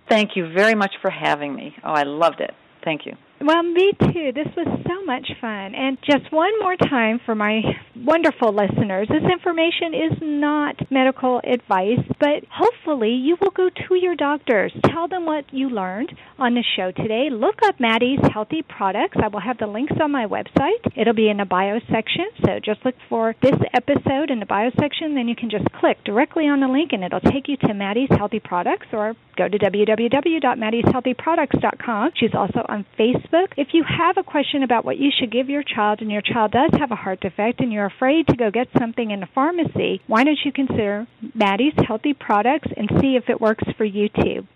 Thank 0.08 0.36
you 0.36 0.52
very 0.52 0.74
much 0.74 0.94
for 1.02 1.10
having 1.10 1.54
me. 1.54 1.74
Oh, 1.82 1.92
I 1.92 2.04
loved 2.04 2.40
it. 2.40 2.52
Thank 2.84 3.06
you. 3.06 3.16
Well, 3.40 3.62
me 3.62 3.92
too. 4.00 4.32
This 4.34 4.48
was 4.56 4.66
so 4.86 5.04
much 5.04 5.28
fun. 5.40 5.74
And 5.74 5.98
just 6.04 6.32
one 6.32 6.52
more 6.60 6.76
time 6.76 7.20
for 7.24 7.34
my 7.34 7.60
wonderful 7.94 8.54
listeners 8.54 9.08
this 9.08 9.22
information 9.32 9.94
is 9.94 10.18
not 10.20 10.76
medical 10.90 11.40
advice, 11.44 12.00
but 12.18 12.44
hopefully 12.50 13.10
you 13.10 13.36
will 13.40 13.50
go 13.50 13.68
to 13.70 13.94
your 13.94 14.14
doctors. 14.14 14.72
Tell 14.86 15.08
them 15.08 15.24
what 15.26 15.44
you 15.52 15.68
learned 15.70 16.12
on 16.38 16.54
the 16.54 16.64
show 16.76 16.92
today. 16.92 17.28
Look 17.30 17.56
up 17.64 17.80
Maty's 17.80 18.20
Healthy 18.32 18.62
Products. 18.62 19.16
I 19.22 19.28
will 19.28 19.40
have 19.40 19.58
the 19.58 19.66
links 19.66 19.92
on 20.00 20.12
my 20.12 20.26
website. 20.26 20.96
It'll 20.96 21.14
be 21.14 21.28
in 21.28 21.36
the 21.38 21.44
bio 21.44 21.80
section. 21.90 22.26
So 22.44 22.60
just 22.64 22.84
look 22.84 22.94
for 23.08 23.34
this 23.42 23.54
episode 23.74 24.30
in 24.30 24.38
the 24.40 24.46
bio 24.46 24.70
section. 24.78 25.14
Then 25.14 25.28
you 25.28 25.36
can 25.36 25.50
just 25.50 25.70
click 25.72 26.02
directly 26.04 26.44
on 26.44 26.60
the 26.60 26.68
link 26.68 26.92
and 26.92 27.02
it'll 27.04 27.20
take 27.20 27.48
you 27.48 27.56
to 27.58 27.74
Maty's 27.74 28.08
Healthy 28.10 28.40
Products 28.40 28.86
or 28.92 29.14
go 29.36 29.48
to 29.48 29.58
www.matyshealthyproducts.com. 29.58 32.10
She's 32.16 32.34
also 32.34 32.64
on 32.68 32.84
Facebook. 32.98 33.25
If 33.56 33.68
you 33.72 33.84
have 33.84 34.16
a 34.18 34.22
question 34.22 34.62
about 34.62 34.84
what 34.84 34.98
you 34.98 35.10
should 35.18 35.32
give 35.32 35.48
your 35.48 35.62
child 35.62 36.00
and 36.00 36.10
your 36.10 36.22
child 36.22 36.52
does 36.52 36.70
have 36.78 36.90
a 36.90 36.96
heart 36.96 37.20
defect 37.20 37.60
and 37.60 37.72
you're 37.72 37.86
afraid 37.86 38.26
to 38.28 38.36
go 38.36 38.50
get 38.50 38.68
something 38.78 39.10
in 39.10 39.20
the 39.20 39.28
pharmacy, 39.34 40.00
why 40.06 40.24
don't 40.24 40.38
you 40.44 40.52
consider 40.52 41.06
Maty's 41.34 41.74
Healthy 41.86 42.14
Products 42.14 42.68
and 42.76 42.90
see 43.00 43.16
if 43.16 43.28
it 43.28 43.40
works 43.40 43.64
for 43.76 43.84
you 43.84 44.08
too? 44.08 44.46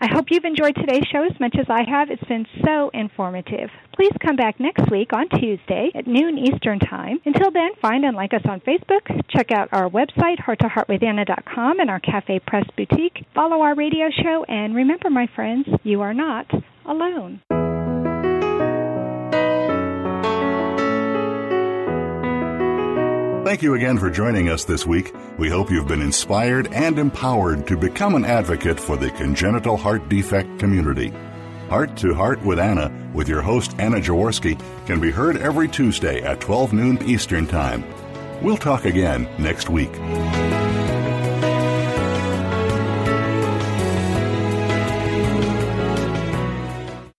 I 0.00 0.08
hope 0.12 0.26
you've 0.30 0.44
enjoyed 0.44 0.74
today's 0.74 1.06
show 1.12 1.22
as 1.22 1.38
much 1.38 1.54
as 1.60 1.66
I 1.68 1.88
have. 1.88 2.10
It's 2.10 2.24
been 2.24 2.44
so 2.64 2.90
informative. 2.92 3.70
Please 3.94 4.10
come 4.20 4.34
back 4.34 4.58
next 4.58 4.90
week 4.90 5.12
on 5.12 5.28
Tuesday 5.28 5.92
at 5.94 6.08
noon 6.08 6.38
Eastern 6.38 6.80
Time. 6.80 7.20
Until 7.24 7.52
then, 7.52 7.70
find 7.80 8.04
and 8.04 8.16
like 8.16 8.34
us 8.34 8.42
on 8.44 8.60
Facebook. 8.62 9.06
Check 9.28 9.52
out 9.52 9.68
our 9.70 9.88
website, 9.88 10.40
hearttoheartwithanna.com, 10.40 11.78
and 11.78 11.88
our 11.88 12.00
Cafe 12.00 12.40
Press 12.40 12.66
Boutique. 12.76 13.24
Follow 13.32 13.60
our 13.60 13.76
radio 13.76 14.08
show, 14.10 14.44
and 14.48 14.74
remember, 14.74 15.08
my 15.08 15.28
friends, 15.36 15.68
you 15.84 16.00
are 16.00 16.14
not 16.14 16.50
alone. 16.84 17.40
Thank 23.52 23.60
you 23.60 23.74
again 23.74 23.98
for 23.98 24.10
joining 24.10 24.48
us 24.48 24.64
this 24.64 24.86
week. 24.86 25.12
We 25.36 25.50
hope 25.50 25.70
you've 25.70 25.86
been 25.86 26.00
inspired 26.00 26.72
and 26.72 26.98
empowered 26.98 27.66
to 27.66 27.76
become 27.76 28.14
an 28.14 28.24
advocate 28.24 28.80
for 28.80 28.96
the 28.96 29.10
congenital 29.10 29.76
heart 29.76 30.08
defect 30.08 30.58
community. 30.58 31.12
Heart 31.68 31.94
to 31.98 32.14
Heart 32.14 32.42
with 32.46 32.58
Anna, 32.58 32.90
with 33.12 33.28
your 33.28 33.42
host 33.42 33.74
Anna 33.78 33.98
Jaworski, 33.98 34.58
can 34.86 35.00
be 35.00 35.10
heard 35.10 35.36
every 35.36 35.68
Tuesday 35.68 36.22
at 36.22 36.40
12 36.40 36.72
noon 36.72 37.02
Eastern 37.06 37.46
Time. 37.46 37.84
We'll 38.40 38.56
talk 38.56 38.86
again 38.86 39.28
next 39.38 39.68
week. 39.68 39.92